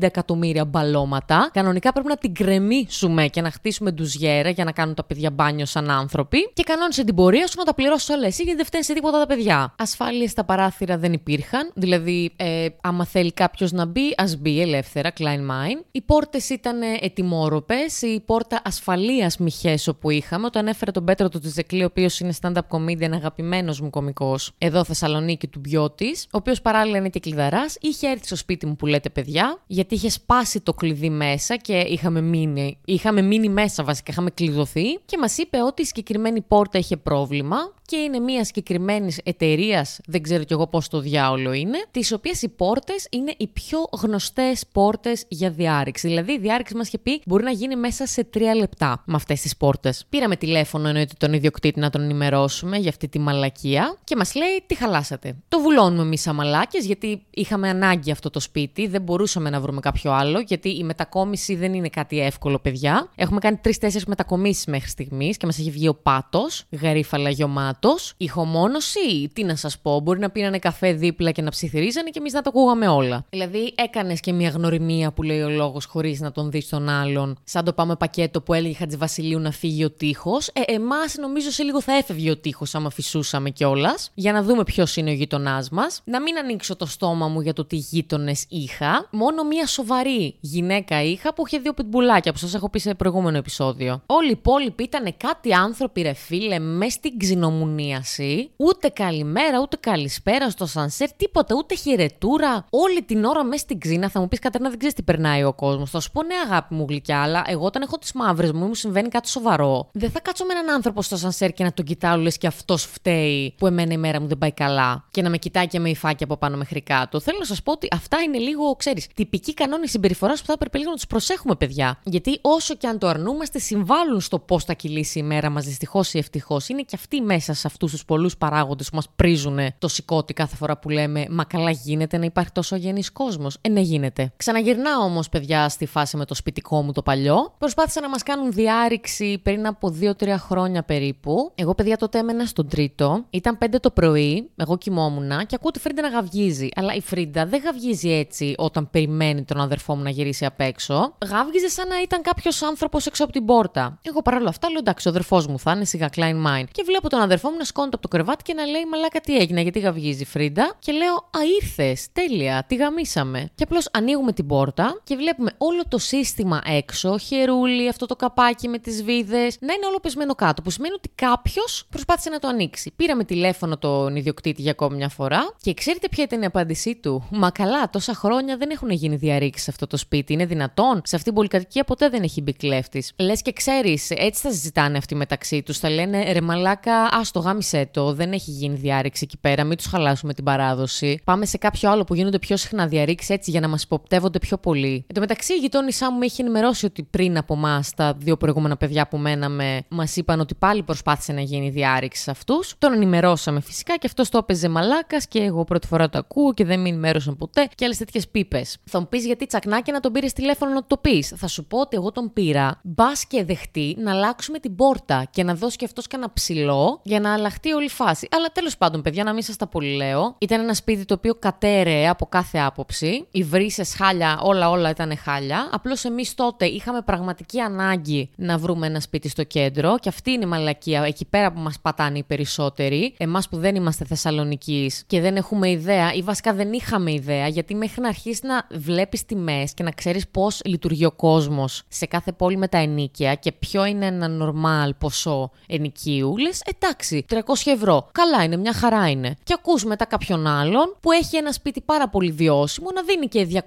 εκατομμύρια 0.00 0.64
μπαλώματα. 0.64 1.50
Κανονικά 1.52 1.92
πρέπει 1.92 2.08
να 2.08 2.16
την 2.16 2.34
κρεμίσουμε 2.34 3.26
και 3.26 3.40
να 3.40 3.50
χτίσουμε 3.50 3.90
ντουζιέρα 3.90 4.50
για 4.50 4.64
να 4.64 4.72
κάνουν 4.72 4.94
τα 4.94 5.04
παιδιά 5.04 5.30
μπάνιο 5.30 5.66
σαν 5.66 5.90
άνθρωποι 5.90 6.50
και 6.52 6.62
κανόνισε 6.62 7.04
την 7.04 7.14
πορεία 7.14 7.46
σου 7.46 7.54
να 7.58 7.64
τα 7.64 7.74
πληρώσεις 7.74 8.08
όλα 8.08 8.26
εσύ 8.26 8.42
γιατί 8.42 8.56
δεν 8.56 8.66
φταίνει 8.66 8.84
σε 8.84 8.94
τίποτα 8.94 9.18
τα 9.18 9.26
παιδιά. 9.26 9.74
Ασφάλειες 9.78 10.30
στα 10.30 10.44
παράθυρα 10.44 10.98
δεν 10.98 11.12
υπήρχαν, 11.28 11.70
δηλαδή 11.74 12.32
ε, 12.36 12.66
άμα 12.80 13.04
θέλει 13.04 13.32
κάποιος 13.32 13.72
να 13.72 13.86
μπει, 13.86 14.14
ας 14.16 14.36
μπει 14.36 14.60
ελεύθερα, 14.60 15.12
Klein 15.18 15.22
Mine. 15.22 15.84
Οι 15.90 16.00
πόρτες 16.00 16.48
ήταν 16.48 16.80
ετοιμόρροπες, 17.00 18.02
η 18.02 18.22
πόρτα 18.26 18.60
ασφαλείας 18.64 19.36
Μιχέσο 19.38 19.94
που 19.94 20.10
είχαμε, 20.10 20.46
όταν 20.46 20.66
έφερε 20.66 20.90
τον 20.90 21.04
Πέτρο 21.04 21.28
του 21.28 21.38
Τζεκλή, 21.40 21.82
ο 21.82 21.84
οποίος 21.84 22.20
είναι 22.20 22.32
stand-up 22.40 22.60
comedian, 22.70 23.10
αγαπημένος 23.12 23.80
μου 23.80 23.90
κωμικός, 23.90 24.52
εδώ 24.58 24.84
Θεσσαλονίκη 24.84 25.46
του 25.46 25.60
Μπιώτης, 25.60 26.24
ο 26.24 26.36
οποίος 26.36 26.62
παράλληλα 26.62 26.98
είναι 26.98 27.08
και 27.08 27.20
κλειδαράς, 27.20 27.76
είχε 27.80 28.08
έρθει 28.08 28.26
στο 28.26 28.36
σπίτι 28.36 28.66
μου 28.66 28.76
που 28.76 28.86
λέτε 28.86 29.10
παιδιά, 29.10 29.62
γιατί 29.66 29.94
είχε 29.94 30.10
σπάσει 30.10 30.60
το 30.60 30.74
κλειδί 30.74 31.10
μέσα 31.10 31.56
και 31.56 31.78
είχαμε 31.78 32.20
μείνει, 32.20 32.78
είχαμε 32.84 33.22
μείνει 33.22 33.48
μέσα 33.48 33.84
βασικά, 33.84 34.10
είχαμε 34.12 34.30
κλειδωθεί 34.30 34.94
και 35.04 35.18
μας 35.18 35.38
είπε 35.38 35.62
ότι 35.62 35.82
η 35.82 35.84
συγκεκριμένη 35.84 36.40
πόρτα 36.40 36.78
είχε 36.78 36.96
πρόβλημα 36.96 37.56
και 37.86 37.96
είναι 37.96 38.18
μια 38.18 38.44
συγκεκριμένης 38.44 39.20
εταιρείας, 39.24 40.00
δεν 40.06 40.22
ξέρω 40.22 40.44
κι 40.44 40.52
εγώ 40.52 40.66
πώς 40.66 40.88
το 40.88 41.00
διάολο 41.18 41.52
είναι, 41.52 41.84
τις 41.90 42.12
οποίες 42.12 42.42
οι 42.42 42.48
πόρτες 42.48 43.06
είναι 43.10 43.34
οι 43.36 43.46
πιο 43.46 43.78
γνωστές 44.02 44.64
πόρτες 44.72 45.24
για 45.28 45.50
διάρρηξη. 45.50 46.08
Δηλαδή, 46.08 46.32
η 46.32 46.38
διάρρηξη 46.38 46.74
μας 46.74 46.86
είχε 46.86 46.98
πει 46.98 47.22
μπορεί 47.26 47.44
να 47.44 47.50
γίνει 47.50 47.76
μέσα 47.76 48.06
σε 48.06 48.24
τρία 48.24 48.54
λεπτά 48.54 49.02
με 49.06 49.14
αυτές 49.14 49.40
τις 49.40 49.56
πόρτες. 49.56 50.04
Πήραμε 50.08 50.36
τηλέφωνο 50.36 50.88
εννοείται 50.88 51.14
τον 51.18 51.32
ιδιοκτήτη 51.32 51.80
να 51.80 51.90
τον 51.90 52.02
ενημερώσουμε 52.02 52.76
για 52.76 52.88
αυτή 52.88 53.08
τη 53.08 53.18
μαλακία 53.18 53.96
και 54.04 54.16
μας 54.16 54.34
λέει 54.34 54.62
τι 54.66 54.74
χαλάσατε. 54.74 55.36
Το 55.48 55.60
βουλώνουμε 55.60 56.02
εμείς 56.02 56.20
σαν 56.20 56.34
μαλάκες 56.34 56.84
γιατί 56.84 57.22
είχαμε 57.30 57.68
ανάγκη 57.68 58.10
αυτό 58.10 58.30
το 58.30 58.40
σπίτι, 58.40 58.86
δεν 58.86 59.02
μπορούσαμε 59.02 59.50
να 59.50 59.60
βρούμε 59.60 59.80
κάποιο 59.80 60.12
άλλο 60.12 60.40
γιατί 60.40 60.68
η 60.68 60.84
μετακόμιση 60.84 61.54
δεν 61.54 61.74
είναι 61.74 61.88
κάτι 61.88 62.20
εύκολο, 62.20 62.58
παιδιά. 62.58 63.08
Έχουμε 63.14 63.40
κάνει 63.40 63.56
τρει-τέσσερι 63.56 64.04
μετακομίσεις 64.06 64.66
μέχρι 64.66 64.88
στιγμής 64.88 65.36
και 65.36 65.46
μας 65.46 65.58
έχει 65.58 65.70
βγει 65.70 65.88
ο 65.88 65.94
πάτος, 65.94 66.64
γαρίφαλα 66.70 67.30
γεωμάτο, 67.30 67.96
ηχομόνωση, 68.16 69.30
τι 69.32 69.44
να 69.44 69.56
σας 69.56 69.78
πω. 69.78 70.00
Μπορεί 70.00 70.18
να 70.18 70.30
πίνανε 70.30 70.58
καφέ 70.58 70.92
δίπλα 71.08 71.30
και 71.30 71.42
να 71.42 71.50
ψιθυρίζανε 71.50 72.10
και 72.10 72.18
εμείς 72.18 72.32
να 72.32 72.42
το 72.42 72.50
ακούγαμε 72.54 72.88
όλα. 72.88 73.24
Δηλαδή, 73.30 73.72
έκανες 73.74 74.20
και 74.20 74.32
μια 74.32 74.48
γνωριμία 74.48 75.12
που 75.12 75.22
λέει 75.22 75.40
ο 75.40 75.48
λόγος 75.48 75.84
χωρίς 75.84 76.20
να 76.20 76.32
τον 76.32 76.50
δεις 76.50 76.68
τον 76.68 76.88
άλλον, 76.88 77.38
σαν 77.44 77.64
το 77.64 77.72
πάμε 77.72 77.96
πακέτο 77.96 78.40
που 78.40 78.54
έλεγε 78.54 78.86
Βασιλείου 78.98 79.38
να 79.38 79.50
φύγει 79.50 79.84
ο 79.84 79.90
τείχος. 79.90 80.48
Ε, 80.48 80.72
Εμάς 80.72 81.14
νομίζω 81.20 81.50
σε 81.50 81.62
λίγο 81.62 81.80
θα 81.80 81.92
έφευγε 81.92 82.30
ο 82.30 82.36
τείχος 82.36 82.74
άμα 82.74 82.90
φυσούσαμε 82.90 83.50
κιόλας, 83.50 84.10
για 84.14 84.32
να 84.32 84.42
δούμε 84.42 84.62
ποιος 84.62 84.96
είναι 84.96 85.10
ο 85.10 85.12
γείτονά 85.12 85.66
μας. 85.72 86.00
Να 86.04 86.20
μην 86.20 86.38
ανοίξω 86.38 86.76
το 86.76 86.86
στόμα 86.86 87.28
μου 87.28 87.40
για 87.40 87.52
το 87.52 87.64
τι 87.64 87.76
γείτονες 87.76 88.44
είχα. 88.48 89.08
Μόνο 89.10 89.44
μια 89.44 89.66
σοβαρή 89.66 90.34
γυναίκα 90.40 91.02
είχα 91.02 91.34
που 91.34 91.42
είχε 91.46 91.58
δύο 91.58 91.72
πιτμπουλάκια, 91.72 92.32
που 92.32 92.38
σας 92.38 92.54
έχω 92.54 92.70
πει 92.70 92.78
σε 92.78 92.94
προηγούμενο 92.94 93.36
επεισόδιο. 93.36 94.02
Όλοι 94.06 94.28
οι 94.28 94.30
υπόλοιποι 94.38 94.82
ήταν 94.82 95.14
κάτι 95.16 95.52
άνθρωποι, 95.52 96.02
ρε 96.02 96.12
φίλε, 96.12 96.58
μες 96.58 96.92
στην 96.92 97.18
ξινομουνίαση. 97.18 98.50
Ούτε 98.56 98.88
καλημέρα, 98.88 99.60
ούτε 99.60 99.76
καλησπέρα 99.76 100.50
στο 100.50 100.66
σανσέρ, 100.98 101.16
τίποτα, 101.16 101.54
ούτε 101.54 101.74
χαιρετούρα. 101.74 102.64
Όλη 102.70 103.02
την 103.02 103.24
ώρα 103.24 103.44
μες 103.44 103.60
στην 103.60 103.78
ξύνα 103.78 104.08
θα 104.08 104.20
μου 104.20 104.28
πεις 104.28 104.38
Κατέρνα, 104.38 104.68
δεν 104.68 104.78
ξέρεις 104.78 104.96
τι 104.96 105.02
περνάει 105.02 105.44
ο 105.44 105.52
κόσμος. 105.52 105.90
Θα 105.90 106.00
σου 106.00 106.10
πω 106.10 106.22
ναι, 106.22 106.34
αγάπη 106.44 106.74
μου 106.74 106.84
γλυκιά, 106.88 107.22
αλλά 107.22 107.44
εγώ 107.46 107.64
όταν 107.64 107.82
έχω 107.82 107.98
τις 107.98 108.12
μαύρες 108.12 108.52
μου, 108.52 108.66
μου 108.66 108.74
συμβαίνει 108.74 109.08
κάτι 109.08 109.28
σοβαρό. 109.28 109.88
Δεν 109.92 110.10
θα 110.10 110.20
κάτσω 110.20 110.44
με 110.44 110.52
έναν 110.52 110.74
άνθρωπο 110.74 111.02
στο 111.02 111.16
σανσέρ 111.16 111.52
και 111.52 111.64
να 111.64 111.72
τον 111.72 111.84
κοιτάω, 111.84 112.16
λες 112.16 112.38
και 112.38 112.46
αυτός 112.46 112.84
φταίει 112.84 113.54
που 113.58 113.66
εμένα 113.66 113.92
η 113.92 113.96
μέρα 113.96 114.20
μου 114.20 114.26
δεν 114.26 114.38
πάει 114.38 114.52
καλά 114.52 115.04
και 115.10 115.22
να 115.22 115.30
με 115.30 115.36
κοιτάει 115.38 115.66
και 115.66 115.78
με 115.78 115.90
υφάκι 115.90 116.24
από 116.24 116.36
πάνω 116.36 116.56
μέχρι 116.56 116.82
κάτω. 116.82 117.20
Θέλω 117.20 117.38
να 117.38 117.44
σας 117.44 117.62
πω 117.62 117.72
ότι 117.72 117.88
αυτά 117.92 118.20
είναι 118.20 118.38
λίγο, 118.38 118.74
ξέρεις, 118.76 119.06
τυπικοί 119.14 119.54
κανόνες 119.54 119.88
συμπεριφοράς 119.88 120.40
που 120.40 120.46
θα 120.46 120.52
έπρεπε 120.52 120.78
λίγο 120.78 120.90
να 120.90 120.96
τους 120.96 121.06
προσέχουμε, 121.06 121.54
παιδιά. 121.54 121.98
Γιατί 122.02 122.38
όσο 122.42 122.74
και 122.74 122.86
αν 122.86 122.98
το 122.98 123.06
αρνούμαστε, 123.06 123.58
συμβάλλουν 123.58 124.20
στο 124.20 124.38
πώς 124.38 124.64
θα 124.64 124.72
κυλήσει 124.72 125.18
η 125.18 125.22
μέρα 125.22 125.50
μας, 125.50 125.64
δυστυχώς 125.64 126.14
ή 126.14 126.18
ευτυχώς. 126.18 126.68
Είναι 126.68 126.82
και 126.82 126.96
αυτοί 126.96 127.20
μέσα 127.20 127.54
σε 127.54 127.66
αυτούς 127.66 127.90
τους 127.90 128.04
πολλούς 128.04 128.36
παράγοντες 128.36 128.88
που 128.90 128.96
μας 128.96 129.08
πρήζουν 129.16 129.58
το 129.78 129.88
συκώτι 129.88 130.32
κάθε 130.32 130.56
φορά 130.56 130.78
που 130.78 130.87
λέμε 130.88 131.26
Μα 131.30 131.44
καλά 131.44 131.70
γίνεται 131.70 132.18
να 132.18 132.24
υπάρχει 132.24 132.52
τόσο 132.52 132.74
αγενής 132.74 133.12
κόσμος. 133.12 133.58
Ε, 133.60 133.68
ναι, 133.68 133.80
γίνεται. 133.80 134.32
Ξαναγυρνάω 134.36 135.02
όμως, 135.02 135.28
παιδιά, 135.28 135.68
στη 135.68 135.86
φάση 135.86 136.16
με 136.16 136.24
το 136.24 136.34
σπιτικό 136.34 136.82
μου 136.82 136.92
το 136.92 137.02
παλιό. 137.02 137.54
Προσπάθησαν 137.58 138.02
να 138.02 138.08
μας 138.08 138.22
κάνουν 138.22 138.52
διάρρηξη 138.52 139.40
πριν 139.42 139.66
από 139.66 139.94
2-3 140.00 140.34
χρόνια 140.38 140.82
περίπου. 140.82 141.52
Εγώ, 141.54 141.74
παιδιά, 141.74 141.96
τότε 141.96 142.18
έμενα 142.18 142.46
στον 142.46 142.68
τρίτο. 142.68 143.24
Ήταν 143.30 143.58
5 143.58 143.80
το 143.80 143.90
πρωί, 143.90 144.50
εγώ 144.56 144.78
κοιμόμουν 144.78 145.46
και 145.46 145.54
ακούω 145.54 145.70
τη 145.70 145.78
Φρίντα 145.78 146.02
να 146.02 146.08
γαυγίζει. 146.08 146.68
Αλλά 146.74 146.94
η 146.94 147.00
Φρίντα 147.00 147.46
δεν 147.46 147.60
γαυγίζει 147.64 148.10
έτσι 148.10 148.54
όταν 148.56 148.90
περιμένει 148.90 149.44
τον 149.44 149.60
αδερφό 149.60 149.96
μου 149.96 150.02
να 150.02 150.10
γυρίσει 150.10 150.44
απ' 150.44 150.60
έξω. 150.60 151.14
Γαύγιζε 151.30 151.68
σαν 151.68 151.88
να 151.88 152.00
ήταν 152.00 152.22
κάποιος 152.22 152.62
άνθρωπος 152.62 153.06
έξω 153.06 153.24
από 153.24 153.32
την 153.32 153.44
πόρτα. 153.44 153.98
Εγώ 154.02 154.22
παρόλα 154.22 154.48
αυτά 154.48 154.68
λέω 154.68 154.78
εντάξει, 154.78 155.08
ο 155.08 155.10
αδερφός 155.10 155.46
μου 155.46 155.58
θα 155.58 155.72
είναι 155.72 155.84
σιγά 155.84 156.08
κλάιν 156.16 156.46
μάιν. 156.46 156.64
Και 156.72 156.82
βλέπω 156.86 157.08
τον 157.08 157.20
αδερφό 157.20 157.50
μου 157.50 157.56
να 157.56 157.64
σκόνεται 157.64 157.96
από 157.96 158.08
το 158.08 158.16
κρεβάτι 158.16 158.42
και 158.42 158.54
να 158.54 158.64
λέει 158.64 158.84
Μαλάκα 158.90 159.20
τι 159.20 159.36
έγινε, 159.36 159.60
γιατί 159.60 159.78
γαυγίζει 159.78 160.22
η 160.22 160.24
Φρίντα. 160.24 160.76
Και 160.78 160.92
λέω 160.92 161.14
Α, 161.14 161.40
ήρθες, 161.62 162.06
τέλεια, 162.12 162.64
τη 162.66 162.74
γαμίσαμε. 162.74 163.50
Και 163.54 163.62
απλώς 163.62 163.88
ανοίγουμε 163.92 164.32
την 164.32 164.46
πόρτα 164.46 165.00
και 165.04 165.16
βλέπουμε 165.16 165.50
όλο 165.58 165.82
το 165.88 165.98
σύστημα 165.98 166.60
έξω, 166.66 167.18
χερούλι, 167.18 167.88
αυτό 167.88 168.06
το 168.06 168.16
καπάκι 168.16 168.68
με 168.68 168.78
τις 168.78 169.02
βίδες, 169.04 169.56
να 169.60 169.72
είναι 169.72 169.86
όλο 169.86 170.00
πεσμένο 170.00 170.34
κάτω. 170.34 170.62
Που 170.62 170.70
σημαίνει 170.70 170.94
ότι 170.94 171.10
κάποιος 171.14 171.86
προσπάθησε 171.90 172.30
να 172.30 172.38
το 172.38 172.48
ανοίξει. 172.48 172.92
Πήραμε 172.96 173.24
τηλέφωνο 173.24 173.78
τον 173.78 174.16
ιδιοκτήτη 174.16 174.62
για 174.62 174.70
ακόμη 174.70 174.96
μια 174.96 175.08
φορά 175.08 175.54
και 175.60 175.74
ξέρετε 175.74 176.08
ποια 176.08 176.24
ήταν 176.24 176.42
η 176.42 176.44
απάντησή 176.44 176.96
του; 176.96 177.28
Μα 177.30 177.50
καλά, 177.50 177.90
τόσα 177.90 178.14
χρόνια 178.14 178.56
δεν 178.56 178.70
έχουν 178.70 178.90
γίνει 178.90 179.16
διαρρήξεις 179.16 179.64
σε 179.64 179.70
αυτό 179.70 179.86
το 179.86 179.96
σπίτι. 179.96 180.32
Είναι 180.32 180.46
δυνατόν; 180.46 180.94
Σε 181.04 181.16
αυτήν 181.16 181.22
την 181.22 181.34
πολυκατοικία 181.34 181.84
ποτέ 181.84 182.08
δεν 182.08 182.22
έχει 182.22 182.40
μπει 182.40 182.52
κλέφτης. 182.52 183.12
Λες 183.18 183.42
και 183.42 183.52
ξέρεις, 183.52 184.10
έτσι 184.10 184.40
θα 184.42 184.50
συζητάνε 184.50 184.98
αυτοί 184.98 185.14
μεταξύ 185.14 185.62
τους. 185.62 185.78
Θα 185.78 185.90
λένε 185.90 186.32
ρε 186.32 186.40
μαλάκα, 186.40 186.96
α 187.02 187.20
το 187.32 187.40
γάμισε 187.40 187.88
το. 187.90 188.12
Δεν 188.12 188.32
έχει 188.32 188.50
γίνει 188.50 188.76
διάρρηξη 188.76 189.24
εκεί 189.24 189.36
πέρα. 189.36 189.64
Μην 189.64 189.76
τους 189.76 189.86
χαλάσουμε 189.86 190.34
την 190.34 190.44
παράδοση. 190.68 191.20
Πάμε 191.24 191.46
σε 191.46 191.58
κάποιο 191.58 191.90
άλλο 191.90 192.04
που 192.04 192.14
γίνονται 192.14 192.38
πιο 192.38 192.56
συχνά 192.56 192.86
διαρρήξεις 192.86 193.30
έτσι 193.30 193.50
για 193.50 193.60
να 193.60 193.68
μας 193.68 193.82
υποπτεύονται 193.82 194.38
πιο 194.38 194.58
πολύ. 194.58 195.04
Εν 195.06 195.14
τω 195.14 195.20
μεταξύ, 195.20 195.52
η 195.52 195.56
γειτόνισά 195.56 196.12
μου 196.12 196.18
με 196.18 196.24
έχει 196.24 196.40
ενημερώσει 196.40 196.86
ότι 196.86 197.02
πριν 197.02 197.36
από 197.36 197.54
εμάς 197.54 197.90
τα 197.96 198.14
δύο 198.18 198.36
προηγούμενα 198.36 198.76
παιδιά 198.76 199.08
που 199.08 199.16
μέναμε, 199.16 199.82
μας 199.88 200.16
είπαν 200.16 200.40
ότι 200.40 200.54
πάλι 200.54 200.82
προσπάθησε 200.82 201.32
να 201.32 201.40
γίνει 201.40 201.70
διάρρηξη 201.70 202.22
σε 202.22 202.30
αυτούς. 202.30 202.74
Τον 202.78 202.92
ενημερώσαμε 202.92 203.60
φυσικά 203.60 203.96
και 203.96 204.06
αυτός 204.06 204.28
το 204.28 204.38
έπαιζε 204.38 204.68
μαλάκας 204.68 205.26
και 205.26 205.38
εγώ 205.38 205.64
πρώτη 205.64 205.86
φορά 205.86 206.08
το 206.08 206.18
ακούω 206.18 206.54
και 206.54 206.64
δεν 206.64 206.80
με 206.80 206.88
ενημέρωσαν 206.88 207.36
ποτέ 207.36 207.68
και 207.74 207.84
άλλες 207.84 207.96
τέτοιες 207.96 208.28
πίπες. 208.28 208.76
Θα 208.84 209.00
μου 209.00 209.08
πεις 209.08 209.24
γιατί 209.24 209.46
τσακνάκι 209.46 209.92
να 209.92 210.00
τον 210.00 210.12
πήρες 210.12 210.32
τηλέφωνο 210.32 210.72
να 210.72 210.84
το 210.86 210.96
πεις. 210.96 211.32
Θα 211.36 211.46
σου 211.46 211.64
πω 211.64 211.80
ότι 211.80 211.96
εγώ 211.96 212.12
τον 212.12 212.32
πήρα, 212.32 212.80
μπας 212.82 213.26
και 213.26 213.44
δεχτεί 213.44 213.96
να 213.98 214.12
αλλάξουμε 214.12 214.58
την 214.58 214.76
πόρτα 214.76 215.26
και 215.30 215.42
να 215.42 215.54
δώσει 215.54 215.76
και 215.76 215.84
αυτός 215.84 216.06
κανένα 216.06 216.32
ψηλό 216.32 217.00
για 217.02 217.20
να 217.20 217.32
αλλάχτεί 217.32 217.72
όλη 217.72 217.84
η 217.84 217.88
φάση. 217.88 218.28
Αλλά 218.30 218.46
τέλος 218.52 218.76
πάντων, 218.76 219.02
παιδιά, 219.02 219.24
να 219.24 219.32
μην 219.32 219.42
σας 219.42 219.56
τα 219.56 219.66
πολύ 219.66 219.96
λέω. 219.96 220.36
Ήταν 220.38 220.57
ένα 220.60 220.74
σπίτι 220.74 221.04
το 221.04 221.14
οποίο 221.14 221.34
κατέρεε 221.34 222.08
από 222.08 222.26
κάθε 222.26 222.58
άποψη. 222.58 223.26
Οι 223.30 223.42
βρύσες 223.42 223.94
χάλια, 223.94 224.40
όλα 224.42 224.70
όλα 224.70 224.90
ήταν 224.90 225.16
χάλια. 225.16 225.68
Απλώς 225.72 226.04
εμείς 226.04 226.34
τότε 226.34 226.66
είχαμε 226.66 227.02
πραγματική 227.02 227.60
ανάγκη 227.60 228.30
να 228.36 228.58
βρούμε 228.58 228.86
ένα 228.86 229.00
σπίτι 229.00 229.28
στο 229.28 229.44
κέντρο 229.44 229.98
και 229.98 230.08
αυτή 230.08 230.30
είναι 230.30 230.44
η 230.44 230.48
μαλακία 230.48 231.02
εκεί 231.02 231.24
πέρα 231.24 231.52
που 231.52 231.60
μας 231.60 231.78
πατάνε 231.82 232.18
οι 232.18 232.22
περισσότεροι. 232.22 233.14
Εμάς 233.18 233.48
που 233.48 233.56
δεν 233.56 233.74
είμαστε 233.74 234.04
Θεσσαλονική 234.04 234.90
και 235.06 235.20
δεν 235.20 235.36
έχουμε 235.36 235.70
ιδέα, 235.70 236.12
ή 236.12 236.22
βασικά 236.22 236.54
δεν 236.54 236.72
είχαμε 236.72 237.12
ιδέα, 237.12 237.48
γιατί 237.48 237.74
μέχρι 237.74 238.00
να 238.00 238.08
αρχίσεις 238.08 238.42
να 238.42 238.66
βλέπεις 238.70 239.24
τιμές 239.24 239.74
και 239.74 239.82
να 239.82 239.90
ξέρεις 239.90 240.28
πώς 240.28 240.60
λειτουργεί 240.64 241.04
ο 241.04 241.12
κόσμος 241.12 241.82
σε 241.88 242.06
κάθε 242.06 242.32
πόλη 242.32 242.56
με 242.56 242.68
τα 242.68 242.78
ενίκαια 242.78 243.34
και 243.34 243.52
ποιο 243.52 243.84
είναι 243.84 244.06
ένα 244.06 244.28
normal 244.40 244.90
ποσό 244.98 245.50
ενοικίου, 245.66 246.36
λε 246.36 246.50
εντάξει, 246.64 247.24
300 247.30 247.38
ευρώ. 247.64 248.08
Καλά 248.12 248.44
είναι, 248.44 248.56
μια 248.56 248.72
χαρά 248.72 249.10
είναι. 249.10 249.36
Και 249.44 249.54
ακούς 249.58 249.84
μετά 249.84 250.04
κάποιον 250.04 250.37
άλλον 250.46 250.96
που 251.00 251.12
έχει 251.12 251.36
ένα 251.36 251.52
σπίτι 251.52 251.80
πάρα 251.80 252.08
πολύ 252.08 252.30
βιώσιμο 252.30 252.88
να 252.94 253.02
δίνει 253.02 253.28
και 253.28 253.62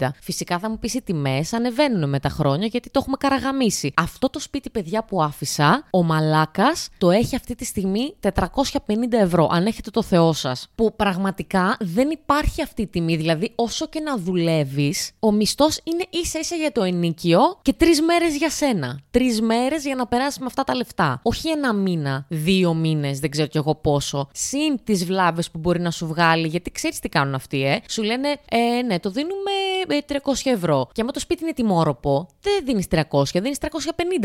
240-250. 0.00 0.08
Φυσικά 0.20 0.58
θα 0.58 0.70
μου 0.70 0.78
πεις 0.78 0.94
οι 0.94 1.02
τιμές 1.02 1.52
ανεβαίνουν 1.52 2.08
με 2.08 2.20
τα 2.20 2.28
χρόνια 2.28 2.66
γιατί 2.66 2.90
το 2.90 2.98
έχουμε 3.02 3.16
καραγαμίσει. 3.18 3.92
Αυτό 3.96 4.30
το 4.30 4.40
σπίτι, 4.40 4.70
παιδιά 4.70 5.04
που 5.04 5.22
άφησα, 5.22 5.84
ο 5.90 6.02
Μαλάκας 6.02 6.88
το 6.98 7.10
έχει 7.10 7.36
αυτή 7.36 7.54
τη 7.54 7.64
στιγμή 7.64 8.14
450 8.20 8.32
ευρώ. 9.10 9.48
Αν 9.50 9.66
έχετε 9.66 9.90
το 9.90 10.02
Θεό 10.02 10.32
σας. 10.32 10.68
Που 10.74 10.94
πραγματικά 10.96 11.76
δεν 11.80 12.10
υπάρχει 12.10 12.62
αυτή 12.62 12.82
η 12.82 12.86
τιμή. 12.86 13.16
Δηλαδή, 13.16 13.52
όσο 13.54 13.86
και 13.86 14.00
να 14.00 14.16
δουλεύεις, 14.16 15.12
ο 15.20 15.32
μισθός 15.32 15.80
είναι 15.84 16.04
ίσα 16.10 16.38
ίσα 16.38 16.56
για 16.56 16.72
το 16.72 16.82
ενίκιο 16.82 17.40
και 17.62 17.72
τρεις 17.72 18.00
μέρες 18.00 18.36
για 18.36 18.50
σένα. 18.50 19.00
Τρεις 19.10 19.40
μέρες 19.40 19.84
για 19.84 19.94
να 19.94 20.06
περάσεις 20.06 20.38
με 20.38 20.46
αυτά 20.46 20.64
τα 20.64 20.74
λεφτά. 20.74 21.20
Όχι 21.22 21.48
ένα 21.48 21.72
μήνα, 21.72 22.26
δύο 22.28 22.74
μήνες, 22.74 23.20
δεν 23.20 23.30
ξέρω 23.30 23.48
κι 23.48 23.56
εγώ 23.56 23.74
πόσο. 23.74 24.28
Συν 24.32 24.78
τις 24.84 25.04
βλάβες 25.04 25.35
βλάβες 25.36 25.50
που 25.50 25.58
μπορεί 25.58 25.80
να 25.80 25.90
σου 25.90 26.06
βγάλει. 26.06 26.46
Γιατί 26.46 26.70
ξέρεις 26.70 26.98
τι 26.98 27.08
κάνουν 27.08 27.34
αυτοί, 27.34 27.64
ε. 27.64 27.80
Σου 27.88 28.02
λένε, 28.02 28.28
ε, 28.50 28.82
ναι, 28.82 28.98
το 29.00 29.10
δίνουμε 29.10 29.50
300 29.88 30.16
ε, 30.44 30.50
ευρώ. 30.50 30.88
Και 30.92 31.00
άμα 31.00 31.10
το 31.10 31.20
σπίτι 31.20 31.42
είναι 31.42 31.52
τιμόροπο, 31.52 32.28
δεν 32.40 32.64
δίνεις 32.64 32.86
300, 32.90 33.22
δίνεις 33.32 33.58
350 33.60 33.66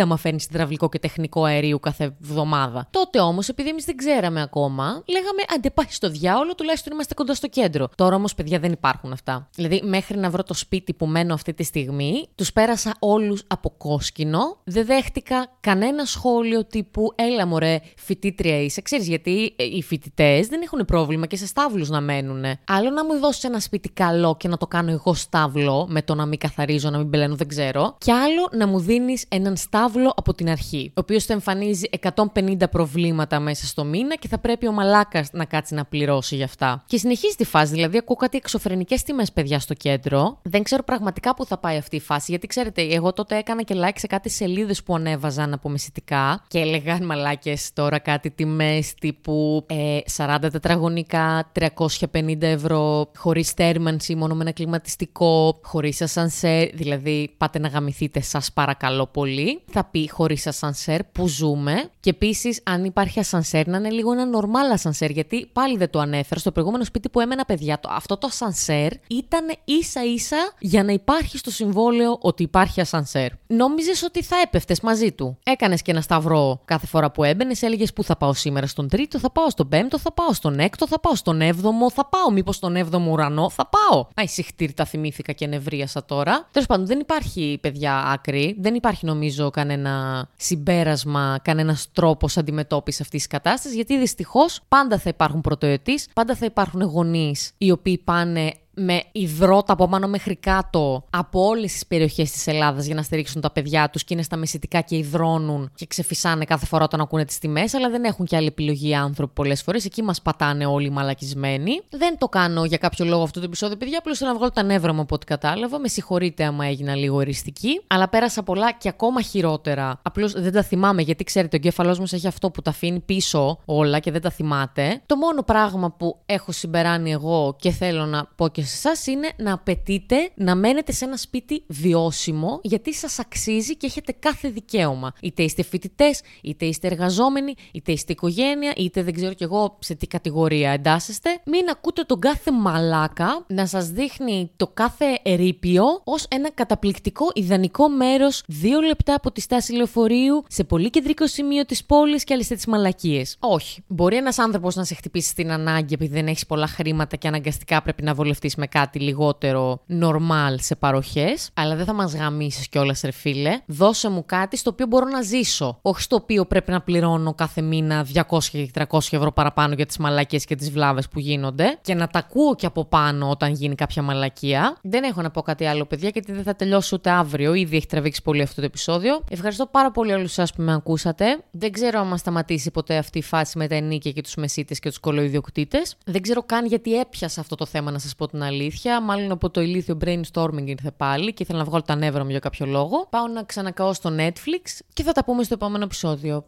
άμα 0.01 0.18
φέρνεις 0.18 0.46
υδραυλικό 0.46 0.89
και 0.89 1.00
τεχνικό 1.00 1.44
αερίου 1.44 1.80
κάθε 1.80 2.03
εβδομάδα. 2.03 2.88
Τότε 2.91 3.20
όμως, 3.20 3.50
επειδή 3.50 3.70
εμείς 3.70 3.86
δεν 3.86 3.96
ξέραμε 3.96 4.41
ακόμα, 4.41 5.03
λέγαμε 5.06 5.41
αντε 5.56 5.70
πάει 5.70 5.86
στο 5.89 6.10
διάολο, 6.10 6.56
τουλάχιστον 6.56 6.94
είμαστε 6.94 7.13
κοντά 7.13 7.34
στο 7.34 7.48
κέντρο. 7.48 7.89
Τώρα 7.96 8.15
όμως, 8.15 8.36
παιδιά, 8.36 8.60
δεν 8.60 8.72
υπάρχουν 8.72 9.12
αυτά. 9.12 9.50
Δηλαδή, 9.56 9.82
μέχρι 9.84 10.18
να 10.18 10.30
βρω 10.30 10.44
το 10.44 10.53
σπίτι 10.53 10.94
που 10.94 11.06
μένω 11.06 11.34
αυτή 11.34 11.53
τη 11.53 11.63
στιγμή, 11.63 12.27
τους 12.36 12.53
πέρασα 12.53 12.94
όλους 13.00 13.44
από 13.48 13.70
κόσκινο. 13.77 14.58
Δεν 14.63 14.86
δέχτηκα 14.86 15.58
κανένα 15.60 16.06
σχόλιο 16.06 16.65
τύπου 16.65 17.13
Έλα, 17.15 17.46
μωρέ, 17.46 17.80
φοιτήτρια 17.96 18.62
είσαι. 18.62 18.82
Ξέρεις 18.82 19.08
γιατί 19.08 19.53
ε, 19.56 19.63
οι 19.63 19.82
φοιτητές 19.82 20.48
δεν 20.48 20.62
έχουν 20.62 20.86
πρόβλημα 20.86 21.00
και 21.27 21.36
σε 21.36 21.48
στάβλους 21.48 21.89
να 21.89 22.01
μένουν. 22.01 22.43
Άλλο 22.67 22.89
να 22.89 23.05
μου 23.05 23.20
δώσεις 23.20 23.43
ένα 23.43 23.60
σπίτι 23.60 23.89
καλό 23.89 24.36
και 24.38 24.48
να 24.48 24.58
το 24.58 24.67
κάνω 24.67 24.91
εγώ 24.91 25.13
στάβλο, 25.13 25.86
με 25.89 26.01
το 26.01 26.15
να 26.15 26.25
μην 26.25 26.39
καθαρίζω, 26.39 26.89
να 26.89 26.98
μην 26.98 27.08
μπελένω, 27.08 27.36
δεν 27.36 27.48
ξέρω. 27.48 27.96
Και 27.98 28.12
άλλο 28.12 28.50
να 28.51 28.67
μου 28.67 28.79
δίνεις 28.79 29.25
έναν 29.29 29.55
στάβλο 29.58 30.13
από 30.15 30.34
την 30.34 30.50
αρχή, 30.50 30.88
ο 30.89 31.00
οποίος 31.00 31.25
θα 31.25 31.34
εμφανίζει 31.34 31.89
150 32.15 32.70
προβλήματα 32.72 33.39
μέσα 33.39 33.65
στο 33.65 33.84
μήνα 33.84 34.15
και 34.15 34.27
θα 34.27 34.39
πρέπει 34.39 34.67
ο 34.67 34.72
μαλάκας 34.72 35.29
να 35.31 35.46
κάτσει 35.46 35.74
να 35.74 35.86
πληρώσει 35.86 36.36
γι' 36.36 36.43
αυτά. 36.43 36.84
Και 36.88 36.98
συνεχίζει 36.98 37.36
τη 37.36 37.43
φάση, 37.43 37.74
δηλαδή 37.74 37.98
ακούω 37.98 38.15
κάτι 38.15 38.38
εξωφρενικές 38.38 39.03
τιμές, 39.03 39.31
παιδιά, 39.31 39.60
στο 39.60 39.74
κέντρο. 39.74 40.39
Δεν 40.41 40.63
ξέρω 40.63 40.84
πραγματικά 40.84 41.36
πού 41.36 41.46
θα 41.46 41.58
πάει 41.58 41.77
αυτή 41.77 41.96
η 41.96 42.00
φάση, 42.00 42.25
γιατί 42.31 42.48
ξέρετε, 42.48 42.81
εγώ 42.81 43.13
τότε 43.13 43.38
έκανα 43.38 43.62
και 43.62 43.75
like 43.77 43.96
σε 43.96 44.08
κάτι 44.08 44.29
σελίδες 44.29 44.84
που 44.84 44.96
ανέβαζαν 44.96 45.53
από 45.53 45.70
μεσητικά 45.70 46.43
και 46.48 46.60
έλεγαν 46.60 47.05
μαλάκες 47.05 47.74
τώρα 47.74 48.00
κάτι 48.00 48.31
τιμές 48.31 48.93
τύπου 48.93 49.65
ε, 49.70 49.98
40 50.17 50.38
τετραγωνικά, 50.51 50.91
350 50.92 52.42
ευρώ, 52.42 53.12
χωρίς 53.18 53.52
θέρμανση, 53.52 54.16
μόνο 54.16 54.36
με 54.36 54.42
ένα 54.42 54.52
κλιματιστικό, 54.52 55.60
χωρίς 55.64 56.02
ασανσέρ. 56.02 56.70
Δηλαδή, 56.76 57.34
πάτε 57.38 57.60
να 57.60 57.68
γαμηθείτε, 57.68 58.22
σας 58.22 58.52
παρακαλώ 58.54 59.08
πολύ. 59.08 59.62
Θα 59.72 59.84
πει 59.84 60.10
χωρίς 60.10 60.48
ασανσέρ 60.48 61.04
που 61.04 61.28
ζούμε. 61.28 61.90
Και 62.01 62.10
επίσης, 62.10 62.62
αν 62.63 62.86
υπάρχει 62.86 63.20
ασανσέρ, 63.20 63.67
να 63.67 63.77
είναι 63.77 63.89
λίγο 63.89 64.12
ένα 64.12 64.25
νορμάλ 64.25 64.72
ασανσέρ. 64.72 65.10
Γιατί 65.10 65.50
πάλι 65.53 65.77
δεν 65.77 65.89
το 65.89 66.00
ανέφερα. 66.00 66.39
Στο 66.39 66.51
προηγούμενο 66.51 66.84
σπίτι 66.84 67.10
που 67.10 67.20
έμενα, 67.20 67.46
παιδιά, 67.46 67.79
το, 67.79 67.89
αυτό 67.91 68.17
το 68.17 68.27
ασανσέρ 68.27 68.91
ήταν 69.08 69.46
ίσα 69.65 70.03
ίσα 70.03 70.53
για 70.60 70.84
να 70.84 70.91
υπάρχει 70.91 71.38
στο 71.38 71.51
συμβόλαιο 71.51 72.17
ότι 72.22 72.43
υπάρχει 72.43 72.81
ασανσέρ. 72.81 73.31
Νόμιζες 73.48 74.03
ότι 74.03 74.24
θα 74.24 74.36
έπεφτες 74.43 74.81
μαζί 74.81 75.12
του; 75.12 75.38
Έκανες 75.43 75.81
και 75.81 75.91
ένα 75.91 76.01
σταυρό 76.01 76.62
κάθε 76.65 76.88
φορά 76.88 77.12
που 77.12 77.24
έμπαινες, 77.24 77.62
έλεγες 77.62 77.93
πού 77.93 78.03
θα 78.03 78.17
πάω 78.17 78.34
σήμερα 78.34 78.67
στον 78.67 78.88
τρίτο, 78.88 79.20
θα 79.20 79.31
πάω 79.31 79.50
στον 79.50 79.70
πέμπτο, 79.70 80.00
θα 80.00 80.12
πάω 80.13 80.34
στον 80.34 80.60
έκτο, 80.60 80.88
θα 80.88 81.00
πάω 81.00 81.15
στον 81.15 81.41
έβδομο, 81.41 81.91
θα 81.91 82.05
πάω 82.05 82.31
μήπως 82.31 82.55
στον 82.55 82.75
έβδομο 82.75 83.12
ουρανό, 83.12 83.50
θα 83.50 83.70
πάω. 83.70 84.08
Αϊ, 84.15 84.27
συχτήρι, 84.27 84.74
τα 84.74 84.86
θυμήθηκα 84.86 85.31
και 85.31 85.48
νευρίασα 85.48 86.05
τώρα. 86.05 86.48
Τέλος 86.51 86.67
πάντων, 86.67 86.86
δεν 86.86 87.00
υπάρχει 87.00 87.58
παιδιά 87.62 87.98
άκρη, 87.98 88.55
δεν 88.60 88.75
υπάρχει 88.75 89.05
νομίζω 89.05 89.50
κανένα 89.50 90.25
συμπέρασμα, 90.36 91.39
κανένα 91.41 91.75
τρόπος 91.94 92.38
αντιμετώπισης 92.38 93.02
αυτής 93.02 93.20
της 93.20 93.30
κατάστασης, 93.30 93.76
γιατί 93.76 93.98
δυστυχώς 93.98 94.60
πάντα 94.68 94.98
θα 94.98 95.10
υπάρχουν 95.10 95.42
πρωτοετή, 95.42 96.00
πάντα 96.14 96.36
θα 96.36 96.46
υπάρχουν 96.46 96.82
γονείς 96.82 97.52
οι 97.58 97.72
οποίοι 97.72 97.98
πάνε 97.98 98.52
με 98.74 99.04
υδρότα 99.12 99.74
από 99.74 99.88
πάνω 99.88 100.08
μέχρι 100.08 100.36
κάτω 100.36 101.04
από 101.10 101.46
όλες 101.46 101.72
τις 101.72 101.86
περιοχές 101.86 102.32
της 102.32 102.48
Ελλάδας 102.48 102.86
για 102.86 102.96
να 102.96 103.01
στηρίξουν 103.01 103.42
τα 103.42 103.51
παιδιά 103.51 103.90
τους 103.90 104.04
και 104.04 104.13
είναι 104.13 104.24
στα 104.24 104.38
μεσητικά 104.38 104.82
και 104.82 104.96
υδρώνουν 104.96 105.72
και 105.75 105.86
ξεφυσάνε 105.86 106.46
κάθε 106.46 106.66
φορά 106.66 106.84
όταν 106.84 107.01
ακούνε 107.01 107.25
τις 107.25 107.38
τιμές, 107.38 107.74
αλλά 107.74 107.90
δεν 107.90 108.04
έχουν 108.04 108.25
και 108.25 108.36
άλλη 108.36 108.48
επιλογή 108.48 108.90
οι 108.90 108.96
άνθρωποι 108.96 109.34
πολλές 109.34 109.62
φορές. 109.62 109.86
Εκεί 109.86 110.01
μας 110.01 110.22
πατάνε 110.22 110.66
όλοι 110.66 110.90
μαλακισμένοι. 110.90 111.82
Δεν 111.90 112.18
το 112.18 112.28
κάνω 112.28 112.66
για 112.66 112.78
κάποιο 112.78 113.06
λόγο 113.06 113.24
αυτό 113.24 113.40
το 113.40 113.46
επεισόδιο, 113.46 113.78
παιδιά. 113.78 113.98
Απλώς 113.98 114.18
θέλω 114.18 114.30
να 114.30 114.36
βγάλω 114.36 114.51
τα 114.51 114.63
νεύρα 114.63 114.94
μου 114.94 115.01
από 115.01 115.16
ό,τι 115.16 115.25
κατάλαβα. 115.25 115.80
Με 115.80 115.88
συγχωρείτε 115.88 116.44
άμα 116.44 116.66
έγινα 116.66 116.96
λίγο 116.96 117.22
εριστική. 117.22 117.82
Αλλά 117.88 118.10
πέρασα 118.10 118.44
πολλά 118.44 118.72
και 118.72 118.90
ακόμα 118.90 119.22
χειρότερα. 119.22 120.00
Απλώς 120.01 120.31
δεν 120.31 120.51
τα 120.51 120.64
θυμάμαι 120.64 121.01
γιατί 121.01 121.24
ξέρετε, 121.24 121.55
ο 121.55 121.60
εγκέφαλός 121.62 122.00
μας 122.00 122.14
έχει 122.14 122.27
αυτό 122.27 122.51
που 122.51 122.62
τα 122.62 122.70
αφήνει 122.70 123.00
πίσω 123.00 123.60
όλα 123.66 124.00
και 124.00 124.12
δεν 124.12 124.22
τα 124.22 124.29
θυμάται. 124.29 125.01
Το 125.05 125.16
μόνο 125.16 125.44
πράγμα 125.44 125.92
που 125.92 126.20
έχω 126.25 126.51
συμπεράνει 126.51 127.12
εγώ 127.12 127.55
και 127.60 127.72
θέλω 127.72 128.05
να 128.05 128.25
πω 128.36 128.48
και 128.48 128.61
σε 128.66 128.88
εσάς 128.88 129.08
είναι 129.08 129.30
να 129.38 129.54
απαιτείτε 129.54 130.32
να 130.36 130.56
μένετε 130.56 130.92
σε 130.92 131.06
ένα 131.06 131.18
σπίτι 131.18 131.64
βιώσιμο, 131.68 132.60
γιατί 132.64 132.94
σας 132.94 133.20
αξίζει 133.20 133.78
και 133.78 133.86
έχετε 133.86 134.12
κάθε 134.20 134.50
δικαίωμα. 134.50 135.14
Είτε 135.22 135.44
είστε 135.44 135.64
φοιτητές, 135.64 136.22
είτε 136.42 136.66
είστε 136.66 136.88
εργαζόμενοι, 136.88 137.54
είτε 137.72 137.92
είστε 137.92 138.12
οικογένεια, 138.12 138.74
είτε 138.76 139.04
δεν 139.04 139.14
ξέρω 139.14 139.34
κι 139.34 139.44
εγώ 139.44 139.78
σε 139.80 139.96
τι 139.96 140.08
κατηγορία 140.08 140.72
εντάσσεστε. 140.72 141.42
Μην 141.46 141.70
ακούτε 141.70 142.04
τον 142.04 142.20
κάθε 142.20 142.52
μαλάκα 142.52 143.46
να 143.48 143.66
σας 143.66 143.90
δείχνει 143.90 144.52
το 144.56 144.68
κάθε 144.68 145.06
ερήπιο 145.24 145.84
ως 146.04 146.26
ένα 146.30 146.52
καταπληκτικό 146.52 147.26
ιδανικό 147.34 147.90
μέρος 147.90 148.44
δύο 148.48 148.82
λεπτά 148.82 149.14
από 149.14 149.32
τη 149.32 149.42
στάση 149.42 149.74
λεωφορείου 149.74 150.44
σε 150.48 150.64
πολύ 150.64 150.90
κεντρικό 150.90 151.28
σημείο 151.28 151.66
της 151.66 151.86
πόλης 151.86 152.24
και 152.24 152.34
άλλες 152.34 152.48
τι 152.48 152.70
μαλακίες. 152.70 153.36
Όχι. 153.40 153.84
Μπορεί 153.88 154.16
ένας 154.16 154.40
άνθρωπος 154.40 154.76
να 154.76 154.84
σε 154.84 154.96
χτυπήσει 154.96 155.30
στην 155.30 155.52
ανάγκη 155.52 155.94
επειδή 155.94 156.14
δεν 156.14 156.28
έχεις 156.28 156.46
πολλά 156.46 156.68
χρήματα 156.68 157.16
και 157.16 157.28
αναγκαστικά 157.28 157.82
πρέπει 157.82 158.04
να 158.04 158.14
βολευτείς 158.14 158.50
με 158.57 158.68
κάτι 158.68 159.00
λιγότερο 159.00 159.81
normal 160.01 160.55
σε 160.55 160.75
παροχές, 160.75 161.50
αλλά 161.53 161.75
δεν 161.75 161.85
θα 161.85 161.94
μας 161.94 162.16
γαμίσεις 162.16 162.70
κιόλας, 162.70 163.01
ρε 163.01 163.11
φίλε. 163.11 163.59
Δώσε 163.66 164.09
μου 164.09 164.25
κάτι 164.25 164.57
στο 164.57 164.70
οποίο 164.70 164.85
μπορώ 164.85 165.05
να 165.05 165.22
ζήσω. 165.22 165.79
Όχι 165.81 166.01
στο 166.01 166.16
οποίο 166.16 166.46
πρέπει 166.46 166.72
να 166.72 166.81
πληρώνω 166.81 167.33
κάθε 167.33 167.61
μήνα 167.61 168.07
200 168.14 168.50
και 168.51 168.72
300 168.74 169.00
ευρώ 169.11 169.31
παραπάνω 169.31 169.74
για 169.74 169.85
τις 169.85 169.98
μαλακίες 169.98 170.46
και 170.46 170.55
τις 170.55 170.72
βλάβες 170.72 171.07
που 171.07 171.20
γίνονται 171.20 171.77
και 171.81 171.94
να 171.94 172.07
τα 172.07 172.20
ακούω 172.20 172.55
και 172.55 172.66
από 172.66 172.85
πάνω 172.85 173.29
όταν 173.29 173.53
γίνει 173.53 173.75
κάποια 173.75 174.01
μαλακία. 174.01 174.77
Δεν 174.81 175.03
έχω 175.03 175.22
να 175.22 175.31
πω 175.31 175.42
κάτι 175.42 175.66
άλλο, 175.66 175.85
παιδιά, 175.85 176.09
γιατί 176.14 176.31
δεν 176.31 176.44
θα 176.44 176.55
τελειώσει 176.55 176.96
ούτε 176.96 177.09
αύριο. 177.09 177.53
Ήδη 177.53 177.75
έχει 177.75 177.87
τραβήξει 177.87 178.22
πολύ 178.22 178.42
αυτό 178.42 178.61
το 178.61 178.66
επεισόδιο. 178.66 179.22
Ευχαριστώ 179.29 179.66
πάρα 179.66 179.92
πολύ 179.92 180.14
όλους 180.14 180.37
εσά 180.37 180.53
που 180.55 180.61
με 180.61 180.74
ακούσατε. 180.74 181.44
Δεν 181.51 181.72
ξέρω 181.72 182.00
αν 182.00 182.07
μας 182.07 182.20
σταματήσει 182.20 182.72
ποτέ 182.72 182.98
αυτή 182.98 183.18
η 183.18 183.22
φάση 183.22 183.57
με 183.57 183.68
τα 183.68 183.75
ενίκια 183.75 184.11
και 184.11 184.22
τους 184.22 184.35
μεσίτες 184.35 184.79
και 184.79 184.90
τους 184.90 185.00
κολοϊδιοκτήτε. 185.00 185.81
Δεν 186.05 186.22
ξέρω 186.22 186.44
καν 186.44 186.66
γιατί 186.66 187.00
έπιασα 187.00 187.42
αυτό 187.42 187.55
το 187.55 187.66
θέμα, 187.66 187.92
να 187.92 188.00
σας 188.00 188.16
πω 188.16 188.27
την 188.42 188.54
αλήθεια. 188.54 189.01
Μάλλον 189.01 189.32
από 189.32 189.50
το 189.50 189.62
ηλίθιο 189.62 189.98
brainstorming 190.06 190.66
ήρθε 190.66 190.92
πάλι 190.98 191.34
και 191.34 191.44
ήθελα 191.44 191.60
να 191.60 191.66
βγάλω 191.66 191.84
τα 191.84 191.96
νεύρα 191.96 192.24
μου 192.24 192.30
για 192.30 192.40
κάποιο 192.40 192.66
λόγο. 192.66 193.08
Πάω 193.10 193.27
να 193.27 193.44
ξανακαώ 193.44 193.94
στο 193.94 194.10
Netflix 194.18 194.80
και 194.94 195.04
θα 195.04 195.12
τα 195.12 195.24
πούμε 195.24 195.44
στο 195.44 195.54
επόμενο 195.54 195.84
επεισόδιο. 195.84 196.46